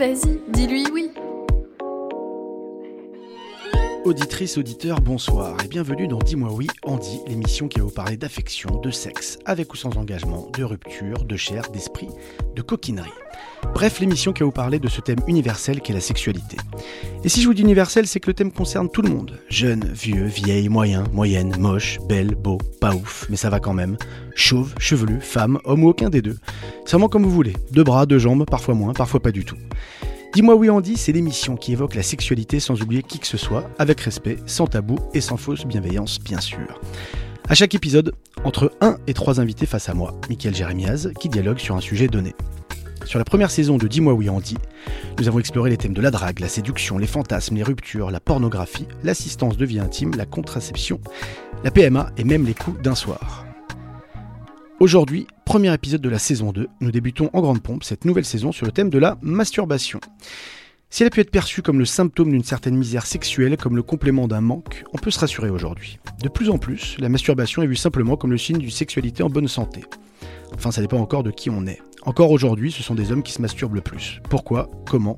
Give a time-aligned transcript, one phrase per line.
[0.00, 1.10] Vas-y, dis-lui oui.
[4.04, 8.80] Auditrices, auditeurs, bonsoir et bienvenue dans Dis-moi oui, Andy, l'émission qui va vous parler d'affection,
[8.80, 12.08] de sexe, avec ou sans engagement, de rupture, de chair, d'esprit,
[12.56, 13.10] de coquinerie.
[13.74, 16.56] Bref, l'émission qui va vous parler de ce thème universel qu'est la sexualité.
[17.24, 19.38] Et si je vous dis universel, c'est que le thème concerne tout le monde.
[19.50, 23.98] Jeune, vieux, vieille, moyen, moyenne, moche, belle, beau, pas ouf, mais ça va quand même.
[24.34, 26.38] Chauve, chevelu, femme, homme ou aucun des deux.
[26.86, 27.52] C'est vraiment comme vous voulez.
[27.72, 29.56] Deux bras, deux jambes, parfois moins, parfois pas du tout.
[30.32, 33.68] Dis-moi oui Andy, c'est l'émission qui évoque la sexualité sans oublier qui que ce soit,
[33.80, 36.80] avec respect, sans tabou et sans fausse bienveillance bien sûr.
[37.48, 38.14] À chaque épisode,
[38.44, 42.06] entre 1 et 3 invités face à moi, Michael Jérémiaz, qui dialogue sur un sujet
[42.06, 42.36] donné.
[43.06, 44.56] Sur la première saison de Dis-moi oui Andy,
[45.18, 48.20] nous avons exploré les thèmes de la drague, la séduction, les fantasmes, les ruptures, la
[48.20, 51.00] pornographie, l'assistance de vie intime, la contraception,
[51.64, 53.49] la PMA et même les coups d'un soir.
[54.80, 58.50] Aujourd'hui, premier épisode de la saison 2, nous débutons en grande pompe cette nouvelle saison
[58.50, 60.00] sur le thème de la masturbation.
[60.88, 63.82] Si elle a pu être perçue comme le symptôme d'une certaine misère sexuelle, comme le
[63.82, 65.98] complément d'un manque, on peut se rassurer aujourd'hui.
[66.22, 69.28] De plus en plus, la masturbation est vue simplement comme le signe d'une sexualité en
[69.28, 69.84] bonne santé.
[70.54, 71.82] Enfin, ça dépend encore de qui on est.
[72.04, 74.22] Encore aujourd'hui, ce sont des hommes qui se masturbent le plus.
[74.30, 74.70] Pourquoi?
[74.88, 75.16] Comment?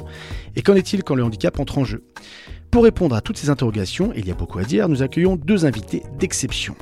[0.57, 2.03] Et qu'en est-il quand le handicap entre en jeu?
[2.73, 5.67] Pour répondre à toutes ces interrogations, il y a beaucoup à dire, nous accueillons deux
[5.67, 6.75] invités d'exception.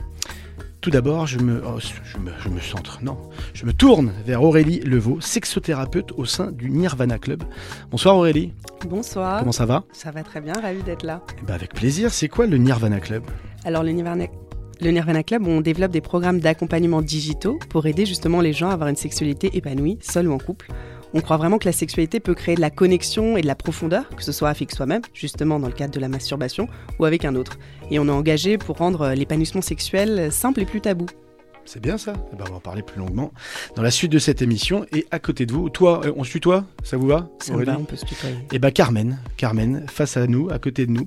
[0.80, 3.18] Tout d'abord, je me, oh, je me, je me centre, non,
[3.52, 7.42] je me tourne vers Aurélie Levaux, sexothérapeute au sein du Nirvana Club.
[7.90, 8.54] Bonsoir Aurélie,
[8.88, 9.40] Bonsoir.
[9.40, 9.84] comment ça va?
[9.92, 11.20] Ça va très bien, ravi d'être là.
[11.38, 13.24] Eh ben, Avec plaisir, c'est quoi le Nirvana Club?
[13.66, 14.24] Alors le Nirvana,
[14.80, 18.72] le Nirvana Club, on développe des programmes d'accompagnement digitaux pour aider justement les gens à
[18.72, 20.68] avoir une sexualité épanouie, seule ou en couple.
[21.12, 24.08] On croit vraiment que la sexualité peut créer de la connexion et de la profondeur,
[24.10, 27.34] que ce soit avec soi-même, justement dans le cadre de la masturbation, ou avec un
[27.34, 27.58] autre.
[27.90, 31.06] Et on est engagé pour rendre l'épanouissement sexuel simple et plus tabou.
[31.64, 33.32] C'est bien ça Eh ben, On va en parler plus longuement
[33.76, 34.86] dans la suite de cette émission.
[34.94, 36.64] Et à côté de vous, toi, euh, on se tutoie?
[36.82, 38.36] Ça vous va Ça va, on peut se tutoyer.
[38.52, 41.06] Eh ben Carmen, Carmen, face à nous, à côté de nous,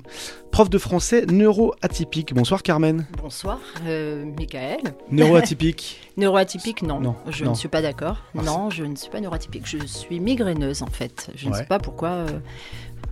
[0.52, 2.34] prof de français neuroatypique.
[2.34, 3.06] Bonsoir Carmen.
[3.22, 4.80] Bonsoir, euh, Michael.
[5.12, 6.00] Neuroatypique.
[6.18, 7.00] Neuroatypique, non.
[7.02, 7.52] Non, je non.
[7.52, 8.18] ne suis pas d'accord.
[8.36, 9.64] Non, je ne suis pas neuroatypique.
[9.68, 11.30] Je suis migraineuse, en fait.
[11.36, 12.10] Je ne sais pas pourquoi.
[12.10, 12.40] euh,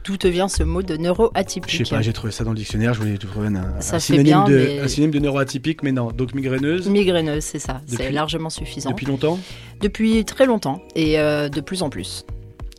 [0.03, 2.57] D'où te vient ce mot de neuroatypique Je sais pas, j'ai trouvé ça dans le
[2.57, 5.91] dictionnaire, je voulais trouver un, un synonyme bien, de, mais- un synonyme de neuroatypique, mais
[5.91, 6.11] non.
[6.11, 7.81] Donc migraineuse, Migraineuse, c'est ça.
[7.87, 8.89] Depuis- C'est largement suffisant.
[8.89, 9.37] depuis longtemps?
[9.79, 12.25] Depuis très longtemps et euh, de plus en plus.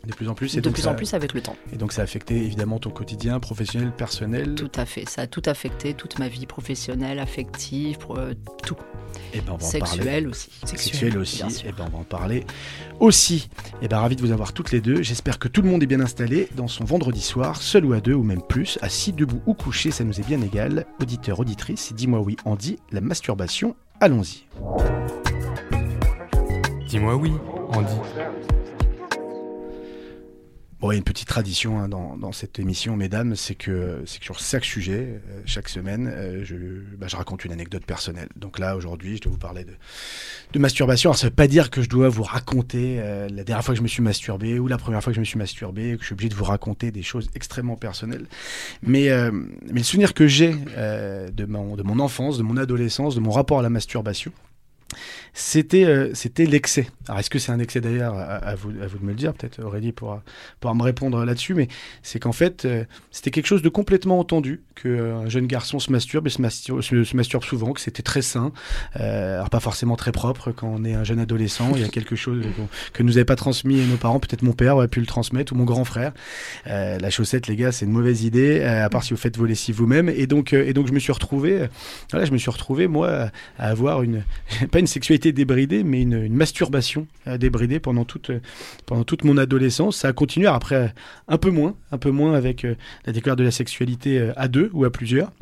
[0.06, 0.54] De plus en plus.
[0.54, 1.56] Et de donc plus ça, en plus avec le temps.
[1.72, 4.54] Et donc ça a affecté évidemment ton quotidien professionnel, personnel.
[4.56, 5.08] Tout à fait.
[5.08, 8.76] Ça a tout affecté, toute ma vie professionnelle, affective, euh, tout.
[9.32, 9.86] Et ben on va en parler.
[9.86, 10.50] Sexuelle aussi.
[10.64, 11.68] Sexuel aussi, bien sûr.
[11.68, 12.44] et ben on va en parler
[13.00, 13.48] aussi.
[13.80, 15.02] Et ben ravi de vous avoir toutes les deux.
[15.02, 18.00] J'espère que tout le monde est bien installé dans son vendredi soir, seul ou à
[18.00, 20.86] deux ou même plus, assis, debout ou couché, ça nous est bien égal.
[21.00, 24.46] Auditeur, auditrice, dis-moi oui, Andy, la masturbation, allons-y.
[26.88, 27.32] Dis-moi oui,
[27.72, 27.94] Andy.
[30.82, 34.40] Bon, il y a une petite tradition hein, dans, cette émission, mesdames, c'est que, sur
[34.40, 36.56] chaque sujet, euh, chaque semaine, euh, je,
[36.98, 38.28] bah, je raconte une anecdote personnelle.
[38.34, 41.10] Donc là, aujourd'hui, je dois vous parler de, masturbation.
[41.10, 43.78] Alors, ça veut pas dire que je dois vous raconter euh, la dernière fois que
[43.78, 46.06] je me suis masturbé ou la première fois que je me suis masturbé, que je
[46.06, 48.26] suis obligé de vous raconter des choses extrêmement personnelles.
[48.82, 53.62] Mais, le souvenir que j'ai de mon enfance, de mon adolescence, de mon rapport à
[53.62, 54.32] la masturbation,
[55.34, 56.86] c'était euh, c'était l'excès.
[57.08, 59.32] Alors est-ce que c'est un excès d'ailleurs à, vous, à vous de me le dire?
[59.34, 60.22] Peut-être Aurélie pourra,
[60.60, 61.68] pourra me répondre là-dessus, mais
[62.02, 66.26] c'est qu'en fait euh, c'était quelque chose de complètement entendu qu'un jeune garçon se masturbe
[66.26, 68.52] et se, mastur- se, se masturbe souvent, que c'était très sain,
[69.00, 71.72] euh, alors pas forcément très propre quand on est un jeune adolescent.
[71.74, 72.42] Il y a quelque chose
[72.92, 75.56] que nous avaient pas transmis nos parents, peut-être mon père aurait pu le transmettre ou
[75.56, 76.12] mon grand frère.
[76.66, 79.36] Euh, la chaussette les gars c'est une mauvaise idée, euh, à part si vous faites
[79.36, 80.08] vos lessives vous-même.
[80.08, 81.66] Et donc euh, et donc je me suis retrouvé, euh,
[82.10, 84.22] voilà je me suis retrouvé moi à avoir une
[84.82, 88.40] une sexualité débridée, mais une, masturbation euh, débridée pendant toute, euh,
[88.84, 89.96] pendant toute mon adolescence.
[89.96, 90.88] Ça a continué après euh,
[91.28, 92.66] un peu moins, un peu moins avec
[93.06, 95.32] la découverte de la sexualité à deux ou à plusieurs.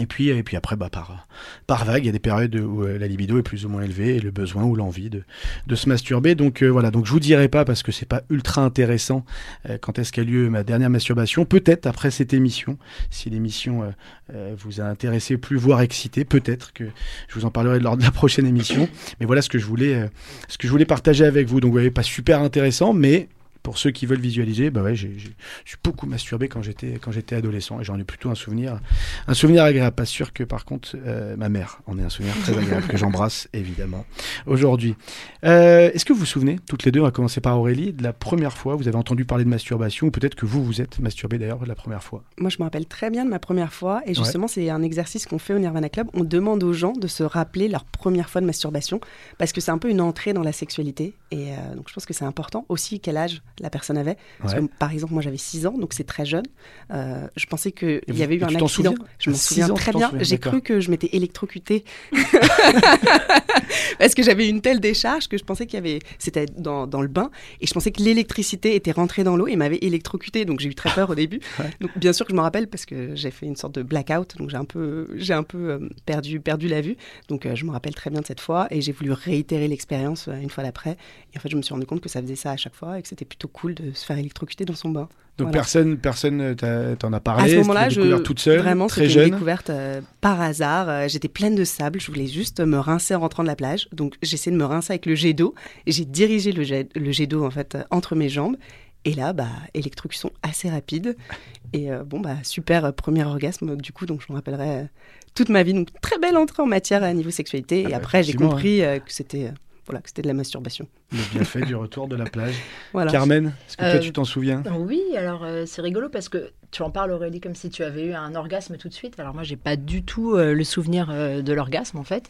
[0.00, 1.26] Et puis, et puis après, bah, par,
[1.66, 3.82] par vague, il y a des périodes où euh, la libido est plus ou moins
[3.82, 5.24] élevée et le besoin ou l'envie de,
[5.66, 6.36] de se masturber.
[6.36, 9.24] Donc euh, voilà, donc je vous dirai pas parce que c'est pas ultra intéressant
[9.68, 11.44] euh, quand est-ce qu'a lieu ma dernière masturbation.
[11.44, 12.78] Peut-être après cette émission,
[13.10, 13.90] si l'émission euh,
[14.34, 16.84] euh, vous a intéressé plus, voire excité, peut-être que
[17.28, 18.88] je vous en parlerai lors de la prochaine émission.
[19.18, 20.06] Mais voilà ce que je voulais, euh,
[20.46, 21.60] ce que je voulais partager avec vous.
[21.60, 23.28] Donc vous voyez, pas super intéressant, mais
[23.68, 27.36] pour ceux qui veulent visualiser, bah ouais, je suis beaucoup masturbé quand j'étais quand j'étais
[27.36, 28.80] adolescent et j'en ai plutôt un souvenir
[29.26, 29.94] un souvenir agréable.
[29.94, 32.96] Pas sûr que par contre euh, ma mère en ait un souvenir très agréable que
[32.96, 34.06] j'embrasse évidemment
[34.46, 34.96] aujourd'hui.
[35.44, 38.02] Euh, est-ce que vous vous souvenez toutes les deux, on va commencer par Aurélie, de
[38.02, 40.80] la première fois où vous avez entendu parler de masturbation ou peut-être que vous vous
[40.80, 42.24] êtes masturbé d'ailleurs la première fois?
[42.38, 44.02] Moi, je me rappelle très bien de ma première fois.
[44.06, 46.08] Et justement, c'est un exercice qu'on fait au Nirvana Club.
[46.14, 49.00] On demande aux gens de se rappeler leur première fois de masturbation.
[49.36, 51.14] Parce que c'est un peu une entrée dans la sexualité.
[51.30, 52.64] Et euh, donc, je pense que c'est important.
[52.68, 54.16] Aussi, quel âge la personne avait.
[54.40, 54.60] Parce Ouais.
[54.60, 56.44] que, par exemple, moi, j'avais 6 ans, donc c'est très jeune.
[56.92, 58.94] Euh, je pensais qu'il y avait eu un accident.
[59.18, 60.10] Je m'en souviens ans, très bien.
[60.20, 61.84] J'ai cru que je m'étais électrocutée.
[63.98, 65.98] Parce que j'avais une telle décharge que je pensais qu'il y avait.
[66.18, 67.30] C'était dans, dans le bain.
[67.60, 70.44] Et je pensais que l'électricité était rentrée dans l'eau et m'avait électrocutée.
[70.44, 71.40] Donc j'ai eu très peur au début.
[71.80, 74.36] Donc bien sûr que je me rappelle parce que j'ai fait une sorte de blackout.
[74.38, 76.96] Donc j'ai un peu, j'ai un peu euh, perdu, perdu la vue.
[77.28, 78.66] Donc euh, je me rappelle très bien de cette fois.
[78.70, 80.96] Et j'ai voulu réitérer l'expérience euh, une fois d'après.
[81.34, 82.98] Et en fait, je me suis rendu compte que ça faisait ça à chaque fois
[82.98, 85.08] et que c'était plutôt cool de se faire électrocuter dans son bain.
[85.38, 85.52] Donc Voilà.
[85.52, 87.44] personne personne euh, t'en a parlé.
[87.44, 89.28] À ce moment-là, je toute seule, vraiment très jeune.
[89.28, 90.88] une découverte euh, par hasard.
[90.88, 93.88] Euh, J'étais pleine de sable, je voulais juste me rincer en rentrant de la plage.
[93.92, 95.54] Donc j'essayais de me rincer avec le jet d'eau
[95.86, 98.56] j'ai dirigé le jet, le jet d'eau en fait euh, entre mes jambes.
[99.04, 101.16] Et là, bah, électrocution assez rapide.
[101.72, 104.88] Et bon, bah, super premier orgasme, du coup, donc je me rappellerai
[105.34, 105.72] toute ma vie.
[105.72, 107.82] Donc, très belle entrée en matière à niveau sexualité.
[107.84, 109.52] Ah et bah, après, j'ai compris que c'était
[109.88, 110.86] voilà, que c'était de la masturbation.
[111.12, 112.54] Le bienfait du retour de la plage.
[112.92, 113.10] Voilà.
[113.10, 114.62] Carmen, est-ce que toi Euh, tu t'en souviens?
[114.78, 118.04] Oui, alors euh, c'est rigolo parce que tu en parles Aurélie comme si tu avais
[118.06, 119.18] eu un orgasme tout de suite.
[119.18, 122.24] Alors moi j'ai pas du tout euh, le souvenir euh, de l'orgasme en fait,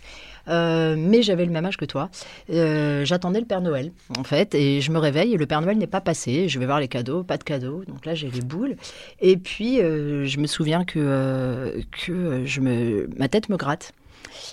[0.48, 2.08] Euh, mais j'avais le même âge que toi.
[2.50, 5.76] Euh, J'attendais le Père Noël en fait et je me réveille et le Père Noël
[5.76, 6.48] n'est pas passé.
[6.48, 7.82] Je vais voir les cadeaux, pas de cadeaux.
[7.86, 8.76] Donc là j'ai les boules
[9.20, 13.92] et puis euh, je me souviens que euh, que je me ma tête me gratte.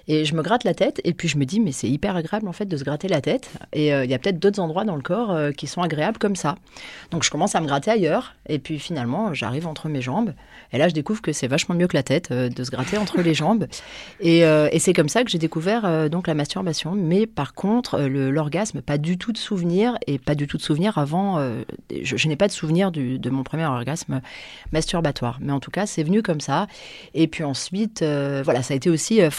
[0.08, 2.48] Et je me gratte la tête et puis je me dis mais c'est hyper agréable
[2.48, 4.84] en fait de se gratter la tête et euh, il y a peut-être d'autres endroits
[4.84, 6.56] dans le corps euh, qui sont agréables comme ça.
[7.12, 10.34] Donc je commence à me gratter ailleurs et puis finalement j'arrive entre mes jambes
[10.72, 12.98] et là je découvre que c'est vachement mieux que la tête euh, de se gratter
[12.98, 13.68] entre les jambes
[14.20, 14.44] et,
[14.86, 16.92] c'est comme ça que j'ai découvert donc la masturbation.
[16.92, 21.00] Mais par contre l'orgasme pas du tout de souvenir et pas du tout de souvenir
[21.00, 21.40] avant.
[21.90, 24.22] je, n'ai pas de souvenir de mon premier orgasme
[24.72, 25.40] masturbatoire.
[25.42, 26.68] Mais en tout cas c'est venu comme ça
[27.16, 29.30] et puis ensuite voilà ça a été aussi euh,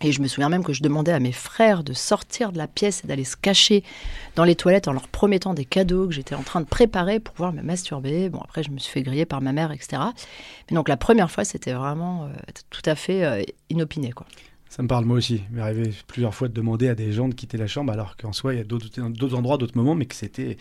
[0.00, 2.66] Et je me souviens même que je demandais à mes frères de sortir de la
[2.66, 3.84] pièce et d'aller se cacher
[4.34, 7.32] dans les toilettes en leur promettant des cadeaux que j'étais en train de préparer pour
[7.34, 8.28] pouvoir me masturber.
[8.28, 10.02] Bon, après, je me suis fait griller par ma mère, etc.
[10.70, 12.28] Mais donc, la première fois, c'était vraiment euh,
[12.70, 14.26] tout à fait euh, inopiné, quoi.
[14.68, 15.44] Ça me parle moi aussi.
[15.50, 18.16] Il m'est arrivé plusieurs fois de demander à des gens de quitter la chambre alors
[18.16, 20.56] qu'en soi il y a d'autres endroits, d'autres moments, mais que c'était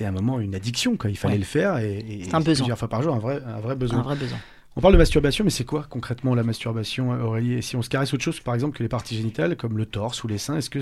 [0.00, 0.96] un moment, une addiction.
[0.96, 1.10] Quoi.
[1.10, 1.38] Il fallait Ouais.
[1.38, 2.54] le faire et, un besoin.
[2.64, 4.02] plusieurs fois par jour, un vrai, un vrai Un besoin.
[4.02, 4.38] vrai besoin.
[4.76, 7.54] On parle de masturbation, mais c'est quoi concrètement la masturbation, Aurélie?
[7.54, 9.86] Et si on se caresse autre chose, par exemple, que les parties génitales, comme le
[9.86, 10.80] torse ou les seins, est-ce que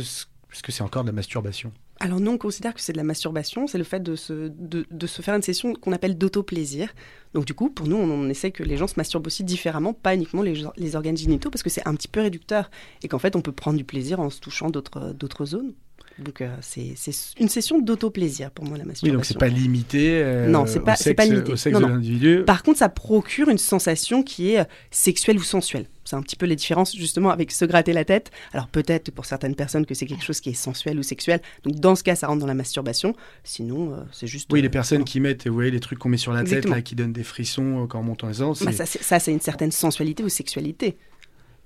[0.72, 1.72] c'est encore de la masturbation?
[2.00, 5.06] Alors nous, on considère que c'est de la masturbation, c'est le fait de se, de,
[5.06, 6.92] se faire une session qu'on appelle d'auto-plaisir.
[7.34, 10.14] Donc du coup, pour nous, on, essaie que les gens se masturbent aussi différemment, pas
[10.14, 12.70] uniquement les, les organes génitaux, parce que c'est un petit peu réducteur,
[13.02, 15.74] et qu'en fait, on peut prendre du plaisir en se touchant d'autres zones.
[16.18, 16.94] Donc euh, c'est
[17.40, 19.14] une session d'auto-plaisir pour moi, la Oui, masturbation.
[19.16, 20.20] donc c'est pas limité.
[20.22, 21.52] euh, Non, c'est pas- au c'est pas sexe- limité.
[21.52, 22.42] Au sexe Non, de l'individu.
[22.46, 25.86] Par contre, ça procure une sensation qui est euh, sexuelle ou sensuelle.
[26.04, 28.30] C'est un petit peu les différences justement avec se gratter la tête.
[28.52, 31.40] Alors peut-être pour certaines personnes que c'est quelque chose qui est sensuel ou sexuel.
[31.64, 33.14] Donc dans ce cas, ça rentre dans la masturbation.
[33.44, 34.48] Sinon, euh, c'est juste...
[34.52, 36.74] Oui, euh, les personnes qui mettent, vous voyez, les trucs qu'on met sur la Exactement.
[36.74, 38.62] tête, là, qui donnent des frissons quand on monte en aisance.
[38.62, 40.96] Bah, ça, c'est- ça, c'est une certaine sensualité ou sexualité.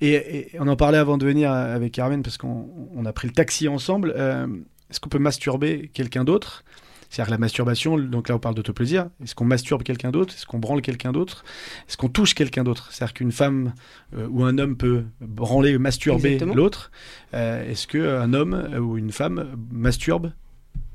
[0.01, 3.29] Et, et on en parlait avant de venir avec Carmen parce qu'on on a pris
[3.29, 4.13] le taxi ensemble.
[4.17, 4.47] Euh,
[4.91, 6.65] Est-ce qu'on peut masturber quelqu'un d'autre?
[7.09, 9.09] C'est-à-dire que la masturbation, donc là on parle d'autoplaisir.
[9.23, 10.35] Est-ce qu'on masturbe quelqu'un d'autre?
[10.35, 11.45] Est-ce qu'on branle quelqu'un d'autre?
[11.89, 12.93] Est-ce qu'on touche quelqu'un d'autre?
[12.93, 13.75] C'est-à-dire qu'une femme
[14.17, 16.91] euh, ou un homme peut branler, masturber l'autre.
[17.33, 20.33] Euh, Est-ce qu'un homme euh, ou une femme masturbe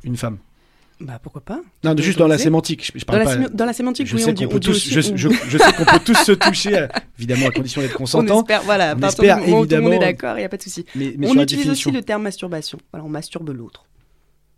[0.03, 0.37] une femme?
[1.01, 2.91] Bah pourquoi pas Non, juste dans la sémantique.
[2.93, 3.35] Je, dans parle la, pas.
[3.35, 5.29] sémi- dans la sémantique, Je oui, sais on qu'on on peut tous, je, on- je-
[5.49, 8.39] je sais qu'on peut tous se toucher, euh, évidemment à condition d'être on consentant.
[8.41, 10.57] espère, voilà, on espère où tout le monde est évidemment- d'accord, il n'y a pas
[10.57, 10.85] de souci.
[10.95, 11.89] Mais, mais On la utilise définition.
[11.89, 12.77] aussi le terme masturbation.
[12.93, 13.85] Voilà, on masturbe l'autre.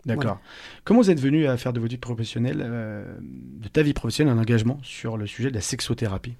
[0.06, 0.40] D'accord.
[0.84, 4.36] Comment vous êtes venu à faire de votre vie professionnelle, euh, de ta vie professionnelle,
[4.36, 6.34] un engagement sur le sujet de la sexothérapie?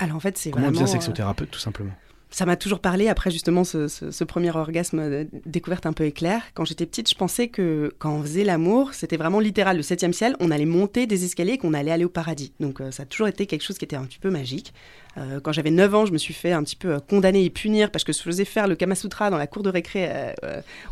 [0.00, 1.92] Alors en fait, c'est Comment on devient euh, sexothérapeute, tout simplement?
[2.34, 6.42] Ça m'a toujours parlé après justement ce, premier orgasme euh, découverte un peu éclair.
[6.54, 9.76] Quand j'étais petite, je pensais que quand on faisait l'amour, c'était vraiment littéral.
[9.76, 12.52] Le septième ciel, on allait monter des escaliers et qu'on allait aller au paradis.
[12.58, 14.74] Donc euh, ça a toujours été quelque chose qui était un petit peu magique.
[15.16, 17.92] Euh, quand j'avais 9 ans, je me suis fait un petit peu condamner et punir
[17.92, 20.10] parce que je faisais faire le Kama Sutra dans la cour de récré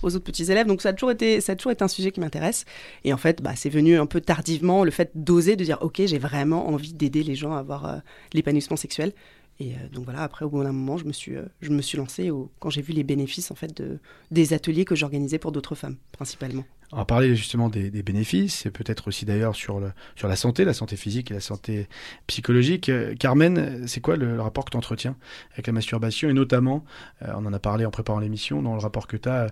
[0.04, 0.68] aux autres petits élèves.
[0.68, 2.66] Donc ça a toujours été, ça a toujours été un sujet qui m'intéresse.
[3.02, 6.02] Et en fait, bah, c'est venu un peu tardivement le fait d'oser, de dire ok,
[6.06, 8.00] j'ai vraiment envie d'aider les gens à avoir
[8.32, 9.12] l'épanouissement sexuel.
[9.62, 12.30] Et donc voilà, après, au bout d'un moment, je me suis, je me suis lancée
[12.58, 13.98] quand j'ai vu les bénéfices en fait de,
[14.30, 16.64] des ateliers que j'organisais pour d'autres femmes, principalement.
[16.94, 19.80] On va parler justement des, bénéfices, et peut-être aussi d'ailleurs sur,
[20.14, 21.88] sur la santé, la santé physique et la santé
[22.26, 22.90] psychologique.
[23.18, 25.16] Carmen, c'est quoi le, rapport que tu entretiens
[25.54, 26.84] avec la masturbation Et notamment,
[27.22, 29.46] on en a parlé en préparant l'émission, dans le rapport que tu as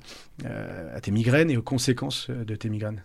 [0.45, 3.03] à tes migraines et aux conséquences de tes migraines?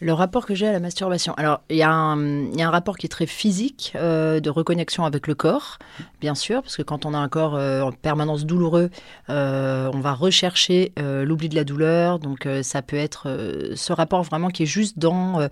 [0.00, 1.34] Le rapport que j'ai à la masturbation.
[1.36, 5.34] Alors, il y, a un rapport qui est très physique, euh, de reconnexion avec le
[5.34, 5.78] corps,
[6.20, 8.90] bien sûr, parce que quand on a un corps euh, en permanence douloureux,
[9.28, 12.20] euh, on va rechercher l'oubli de la douleur.
[12.20, 13.26] Donc, ça peut être
[13.74, 15.48] ce rapport vraiment qui est juste dans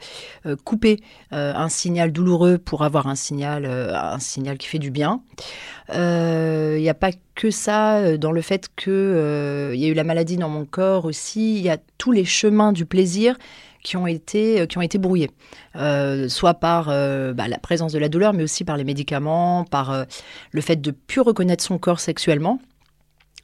[0.65, 1.01] couper
[1.33, 5.23] un signal douloureux pour avoir un signal, un signal qui fait du bien.
[5.93, 10.05] Il n'y a pas que ça dans le fait qu'il il y a eu la
[10.05, 11.57] maladie dans mon corps aussi.
[11.57, 13.37] Il y a tous les chemins du plaisir
[13.87, 15.31] qui ont été, euh, qui ont été brouillés,
[15.77, 19.65] euh, soit par euh, bah, la présence de la douleur, mais aussi par les médicaments,
[19.65, 20.07] par
[20.51, 22.59] le fait de plus reconnaître son corps sexuellement.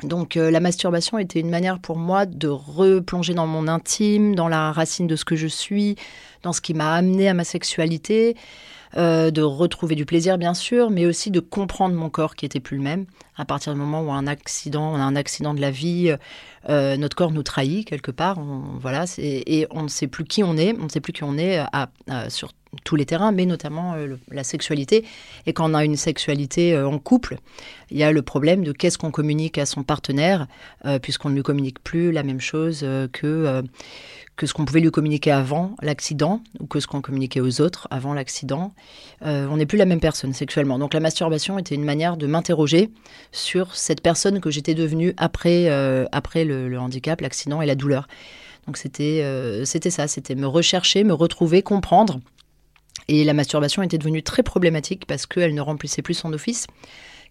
[0.03, 4.73] Donc la masturbation était une manière pour moi de replonger dans mon intime, dans la
[4.73, 5.95] racine de ce que je suis,
[6.43, 8.35] dans ce qui m'a amené à ma sexualité,
[8.97, 12.77] de retrouver du plaisir bien sûr, mais aussi de comprendre mon corps qui était plus
[12.77, 13.07] le même.
[13.37, 16.15] À partir du moment où un accident, on a un accident de la vie,
[16.69, 18.39] euh, notre corps nous trahit quelque part.
[18.81, 21.39] voilà, et on ne sait plus qui on est, on ne sait plus qui on
[21.39, 21.61] est
[22.29, 22.53] sur
[22.85, 25.05] tous les terrains, mais notamment euh, la sexualité.
[25.47, 27.39] Et quand on a une sexualité euh, en couple,
[27.91, 30.47] il y a le problème de qu'est-ce qu'on communique à son partenaire,
[31.03, 33.63] puisqu'on ne lui communique plus la même chose que
[34.37, 37.87] que ce qu'on pouvait lui communiquer avant l'accident ou que ce qu'on communiquait aux autres
[37.91, 38.75] avant l'accident.
[39.25, 40.79] Euh, on n'est plus la même personne sexuellement.
[40.79, 42.91] Donc la masturbation était une manière de m'interroger
[43.31, 48.09] sur cette personne que j'étais devenue après, euh, après le, handicap, l'accident et la douleur.
[48.67, 52.21] Donc c'était euh, c'était ça, c'était me rechercher, me retrouver, comprendre.
[53.09, 56.67] Et la masturbation était devenue très problématique parce qu'elle ne remplissait plus son office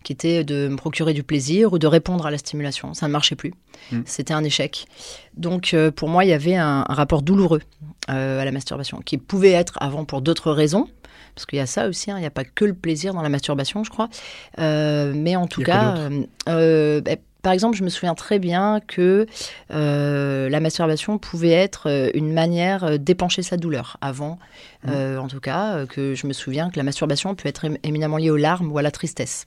[0.03, 2.93] qui était de me procurer du plaisir ou de répondre à la stimulation.
[2.93, 3.53] Ça ne marchait plus.
[3.91, 4.01] Mm.
[4.05, 4.85] C'était un échec.
[5.35, 7.61] Donc euh, pour moi, il y avait un, rapport douloureux
[8.09, 10.87] euh, à la masturbation, qui pouvait être avant pour d'autres raisons.
[11.35, 12.17] Parce qu'il y a ça aussi, hein.
[12.17, 14.09] il n'y a pas que le plaisir dans la masturbation, je crois.
[14.59, 16.09] Euh, mais en tout cas,
[16.45, 19.25] bah, par exemple, je me souviens très bien que
[19.69, 23.97] la masturbation pouvait être une manière d'épancher sa douleur.
[24.01, 24.37] Avant,
[24.85, 25.17] mm.
[25.17, 28.37] en tout cas, que je me souviens que la masturbation peut être éminemment liée aux
[28.37, 29.45] larmes ou à la tristesse.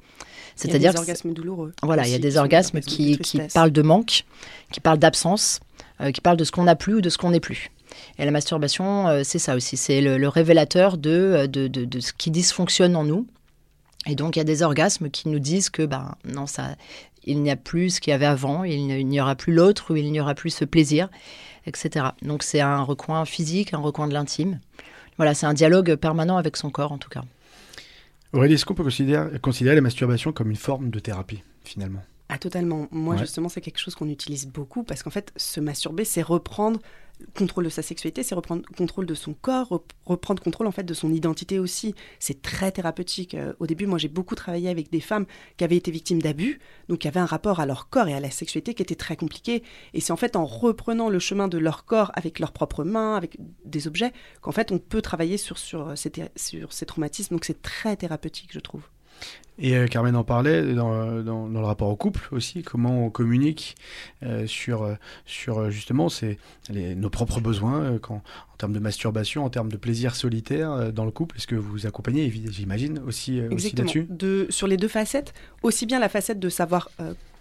[0.57, 1.73] C'est-à-dire des orgasmes douloureux.
[1.83, 4.25] Voilà, il y a des orgasmes qui, qui, parlent de manque,
[4.71, 5.61] qui parlent d'absence,
[6.01, 7.71] euh, qui parlent de ce qu'on n'a plus ou de ce qu'on n'est plus.
[8.19, 12.13] Et la masturbation, euh, c'est ça aussi, c'est le, révélateur euh, de, de, de, ce
[12.13, 13.27] qui dysfonctionne en nous.
[14.07, 16.77] Et donc il y a des orgasmes qui nous disent que ben non ça,
[17.27, 19.97] il n'y a plus ce qu'il y avait avant, il n'y aura plus l'autre ou
[19.97, 21.09] il n'y aura plus ce plaisir,
[21.67, 22.07] etc.
[22.23, 24.61] Donc c'est un recoin physique, un recoin de l'intime.
[25.17, 27.23] Voilà, c'est un dialogue permanent avec son corps en tout cas.
[28.33, 32.03] Aurélie, est-ce qu'on peut considérer, considérer la masturbation comme une forme de thérapie, finalement?
[32.29, 32.89] Ah, totalement.
[32.91, 36.81] Moi, justement, c'est quelque chose qu'on utilise beaucoup parce qu'en fait, se masturber, c'est reprendre
[37.35, 40.95] contrôle de sa sexualité, c'est reprendre contrôle de son corps, reprendre contrôle en fait de
[40.95, 41.95] son identité aussi.
[42.19, 43.35] C'est très thérapeutique.
[43.35, 46.61] Euh, au début, moi, j'ai beaucoup travaillé avec des femmes qui avaient été victimes d'abus,
[46.89, 49.17] donc qui avaient un rapport à leur corps et à la sexualité qui était très
[49.17, 49.63] compliqué.
[49.93, 53.17] Et c'est en fait en reprenant le chemin de leur corps avec leurs propres mains,
[53.17, 57.35] avec des objets, qu'en fait on peut travailler sur, sur, euh, ces, sur ces traumatismes.
[57.35, 58.83] Donc c'est très thérapeutique, je trouve.
[59.59, 63.77] Et euh, Carmen en parlait dans, dans, le rapport au couple aussi, comment on communique
[64.25, 64.95] euh, sur, euh,
[65.27, 66.09] sur justement
[66.71, 68.17] les, nos propres besoins quand,
[68.53, 71.37] en termes de masturbation, en termes de plaisir solitaire dans le couple.
[71.37, 74.07] Est-ce que vous accompagnez, j'imagine, aussi, aussi là-dessus?
[74.11, 76.91] De, Sur les deux facettes, aussi bien la facette de savoir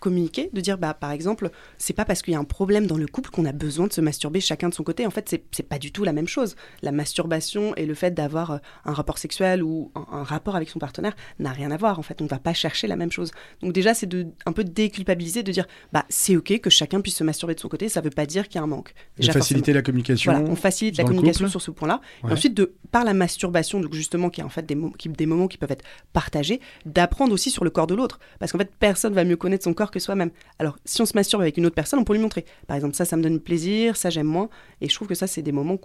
[0.03, 2.97] communiquer, de dire bah par exemple, c'est pas parce qu'il y a un problème dans
[2.97, 5.07] le couple qu'on a besoin de se masturber chacun de son côté.
[5.07, 6.57] En fait, c'est pas du tout la même chose.
[6.81, 10.77] La masturbation et le fait d'avoir euh, un rapport sexuel ou un, rapport avec son
[10.77, 11.99] partenaire n'a rien à voir.
[11.99, 13.31] En fait, on va pas chercher la même chose.
[13.61, 17.15] Donc déjà, c'est de un peu déculpabiliser, de dire bah c'est ok que chacun puisse
[17.15, 17.87] se masturber de son côté.
[17.87, 18.93] Ça veut pas dire qu'il y a un manque.
[19.17, 20.33] Déjà, faciliter la communication.
[20.33, 22.01] Voilà, on facilite la communication sur ce point-là.
[22.27, 25.47] Et ensuite, de par la masturbation, donc justement, qui est en fait des, des moments
[25.47, 29.13] qui peuvent être partagés, d'apprendre aussi sur le corps de l'autre, parce qu'en fait, personne
[29.13, 30.31] va mieux connaître son corps que soi-même.
[30.59, 32.45] Alors, si on se masturbe avec une autre personne, on peut lui montrer.
[32.67, 34.49] Par exemple, ça, ça me donne plaisir, ça, j'aime moins.
[34.81, 35.79] Et je trouve que ça, c'est des moments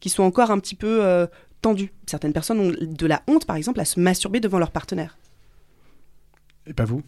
[0.00, 1.26] qui sont encore un petit peu euh,
[1.60, 1.92] tendus.
[2.06, 5.18] Certaines personnes ont de la honte, par exemple, à se masturber devant leur partenaire.
[6.66, 7.02] Et pas vous?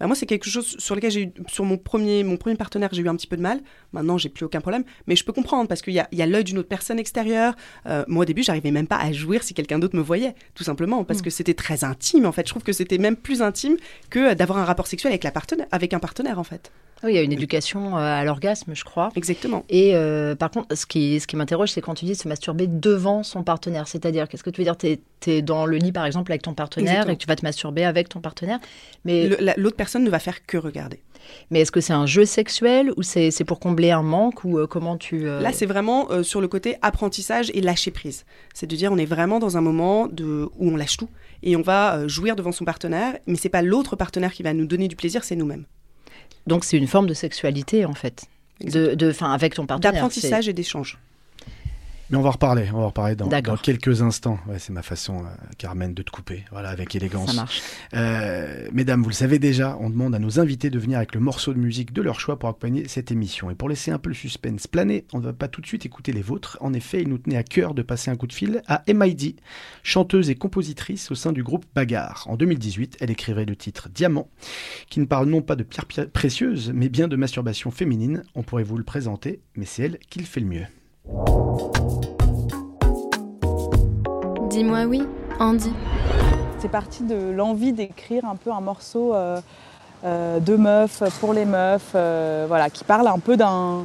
[0.00, 2.88] Bah, moi, c'est quelque chose sur lequel j'ai eu, sur mon premier, mon premier partenaire,
[2.92, 3.60] j'ai eu un petit peu de mal.
[3.92, 4.84] Maintenant, j'ai plus aucun problème.
[5.06, 7.54] Mais je peux comprendre parce qu'il y a, y a l'œil d'une autre personne extérieure.
[7.86, 10.64] Euh, moi, au début, j'arrivais même pas à jouir si quelqu'un d'autre me voyait, tout
[10.64, 11.22] simplement, parce mm.
[11.22, 12.26] que c'était très intime.
[12.26, 13.76] En fait, je trouve que c'était même plus intime
[14.10, 16.72] que d'avoir un rapport sexuel avec, la partenaire, avec un partenaire, en fait.
[17.04, 19.10] Oui, il y a une éducation euh, à l'orgasme, je crois.
[19.14, 19.64] Exactement.
[19.68, 22.66] Et euh, par contre, ce qui, ce qui m'interroge, c'est quand tu dis se masturber
[22.66, 23.86] devant son partenaire.
[23.88, 24.76] C'est-à-dire, qu'est-ce que tu veux dire?
[24.78, 24.98] Tu
[25.30, 27.12] es, dans le lit, par exemple, avec ton partenaire Exactement.
[27.12, 28.58] et que tu vas te masturber avec ton partenaire.
[29.04, 31.00] Mais, la- L'autre personne ne va faire que regarder.
[31.50, 34.58] mais est-ce que c'est un jeu sexuel ou c'est c'est pour combler un manque ou
[34.58, 35.26] euh, comment tu...
[35.26, 38.24] euh, Là, c'est vraiment euh, sur le côté apprentissage et lâcher prise.
[38.54, 41.08] C'est de dire, on est vraiment dans un moment de, où on lâche tout
[41.42, 44.66] et on va jouir devant son partenaire, mais c'est pas l'autre partenaire qui va nous
[44.66, 45.64] donner du plaisir, c'est nous-mêmes.
[46.46, 48.24] Donc c'est une forme de sexualité, en fait.
[48.60, 49.92] De, de, fin, avec ton partenaire.
[49.92, 50.98] D'apprentissage et d'échange.
[52.10, 54.38] Mais on va en reparler, on va en reparler dans, quelques instants.
[54.46, 57.30] Ouais, c'est ma façon, euh, Carmen, de te couper, voilà, avec élégance.
[57.30, 57.62] Ça marche.
[57.94, 61.20] Euh, mesdames, vous le savez déjà, on demande à nos invités de venir avec le
[61.20, 63.50] morceau de musique de leur choix pour accompagner cette émission.
[63.50, 65.86] Et pour laisser un peu le suspense planer, on ne va pas tout de suite
[65.86, 66.58] écouter les vôtres.
[66.60, 69.36] En effet, il nous tenait à cœur de passer un coup de fil à MID,
[69.82, 72.24] chanteuse et compositrice au sein du groupe Bagarre.
[72.28, 74.28] En 2018, elle écrivait le titre Diamant,
[74.90, 78.24] qui ne parle non pas de pierres pi- précieuses, mais bien de masturbation féminine.
[78.34, 80.66] On pourrait vous le présenter, mais c'est elle qui le fait le mieux.
[84.48, 85.02] Dis-moi oui,
[85.38, 85.70] Andy.
[86.58, 89.40] C'est parti de l'envie d'écrire un peu un morceau euh,
[90.04, 93.84] euh, de meufs, pour les meufs, euh, voilà, qui parle un peu d'un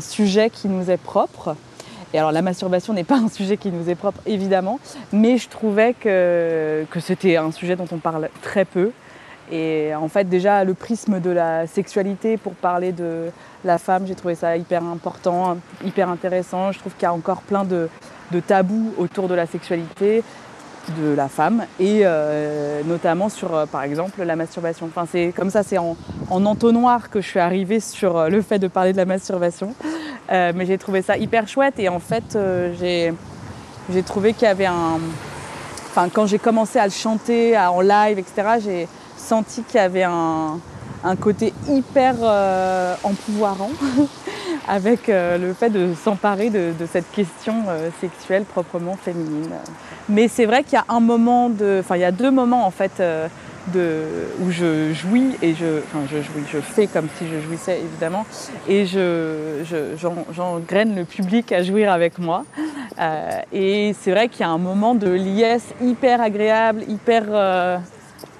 [0.00, 1.56] sujet qui nous est propre.
[2.14, 4.78] Et alors la masturbation n'est pas un sujet qui nous est propre, évidemment,
[5.12, 8.92] mais je trouvais que c'était un sujet dont on parle très peu.
[9.52, 13.26] Et en fait, déjà, le prisme de la sexualité pour parler de
[13.66, 16.72] la femme, j'ai trouvé ça hyper important, hyper intéressant.
[16.72, 17.88] Je trouve qu'il y a encore plein de,
[18.46, 20.24] tabous autour de la sexualité
[20.98, 24.86] de la femme et euh, notamment sur euh, par exemple la masturbation.
[24.86, 25.96] Enfin c'est comme ça c'est en,
[26.28, 29.74] en entonnoir que je suis arrivée sur euh, le fait de parler de la masturbation.
[30.30, 32.38] Mais j'ai trouvé ça hyper chouette et en fait
[32.80, 33.12] j'ai
[34.02, 34.98] trouvé qu'il y avait un
[35.90, 38.88] enfin quand j'ai commencé à le chanter en live etc j'ai
[39.22, 40.58] senti qu'il y avait un,
[41.04, 43.70] un côté hyper euh, empouvoirant
[44.68, 49.50] avec euh, le fait de s'emparer de, cette question euh, sexuelle proprement féminine.
[50.08, 52.66] Mais c'est vrai qu'il y a un moment de, enfin il y a deux moments
[52.66, 53.00] en fait
[53.72, 54.00] de,
[54.40, 58.26] où je jouis et je, enfin je jouis, je fais comme si je jouissais évidemment
[58.68, 62.44] et je, je- j'en- j'engraine le public à jouir avec moi.
[63.52, 67.24] Et c'est vrai qu'il y a un moment de liesse hyper agréable, hyper,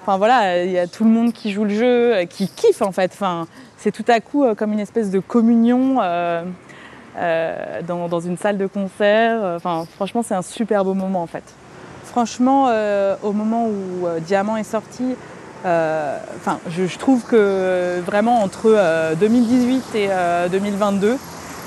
[0.02, 2.82] enfin voilà, il y a tout le monde qui joue le jeu, euh, qui kiffe
[2.82, 3.10] en fait.
[3.14, 3.46] Enfin,
[3.78, 5.98] c'est tout à coup euh, comme une espèce de communion.
[6.00, 6.42] euh,
[7.86, 9.42] dans, dans une salle de concert.
[9.56, 11.44] Enfin, franchement, c'est un super beau moment en fait.
[12.04, 12.70] Franchement,
[13.22, 15.14] au moment où Diamant est sorti,
[15.64, 21.16] enfin, je, je trouve que vraiment entre euh, 2018 et euh, 2022,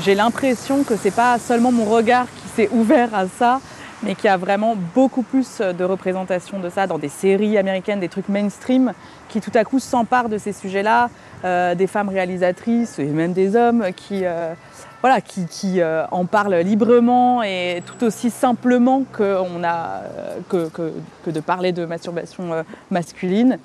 [0.02, 3.62] j'ai l'impression que c'est pas seulement mon regard qui s'est ouvert à ça,
[4.04, 8.00] mais qu'il y a vraiment beaucoup plus de représentation de ça dans des séries américaines,
[8.00, 8.94] des trucs mainstream
[9.30, 11.10] qui tout à coup s'emparent de ces sujets-là,
[11.44, 14.54] euh, des femmes réalisatrices et même des hommes qui, euh,
[15.02, 15.46] voilà, qui,
[15.82, 20.02] euh, en parlent librement et tout aussi simplement que, on a,
[20.50, 20.94] que, que-
[21.26, 23.60] que de parler de masturbation masculine,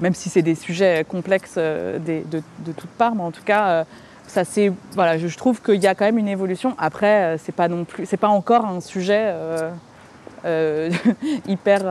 [0.00, 3.84] même si c'est des sujets complexes de, de toutes parts, mais en tout cas,
[4.32, 6.74] ça c'est voilà, je, trouve qu'il y a quand même une évolution.
[6.78, 9.70] Après, euh, c'est pas non plus, c'est pas encore un sujet euh,
[10.46, 10.90] euh,
[11.46, 11.82] hyper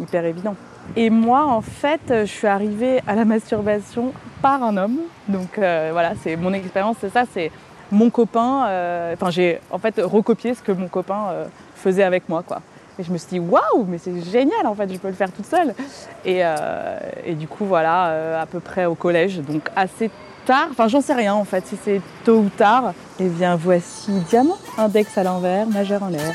[0.00, 0.56] hyper évident.
[0.96, 4.98] Et moi, en fait, je suis arrivée à la masturbation par un homme.
[5.28, 7.52] Donc voilà, c'est mon expérience, c'est ça, c'est
[7.90, 8.62] mon copain.
[9.12, 12.62] Enfin, j'ai en fait recopié ce que mon copain faisait avec moi, quoi.
[12.98, 15.30] Et je me suis dit, waouh, mais c'est génial, en fait, je peux le faire
[15.30, 15.74] toute seule.
[16.24, 16.42] Et,
[17.34, 20.10] du coup, voilà, à peu près au collège, donc assez
[20.44, 22.94] tard, enfin, j'en sais rien, en fait, si c'est tôt ou tard.
[23.20, 26.34] Et bien, voici Diamant, index à l'envers, majeur en l'air.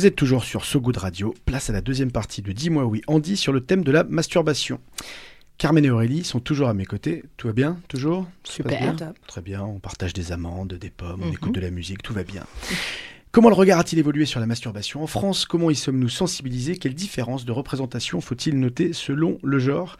[0.00, 3.02] Vous êtes toujours sur So Good Radio, place à la deuxième partie de Dis-moi oui
[3.06, 4.80] Andy sur le thème de la masturbation.
[5.58, 7.22] Carmen et Aurélie sont toujours à mes côtés.
[7.36, 8.26] Tout va bien Toujours?
[8.42, 8.94] Super.
[8.94, 9.12] bien?
[9.26, 11.32] Très bien, on partage des amandes, des pommes, on Mhm.
[11.34, 12.46] écoute de la musique, tout va bien.
[13.30, 15.02] Comment le regard a-t-il évolué sur la masturbation?
[15.02, 16.78] En France Comment y sommes-nous sensibilisés?
[16.78, 19.98] Quelle différence de représentation faut-il noter selon le genre?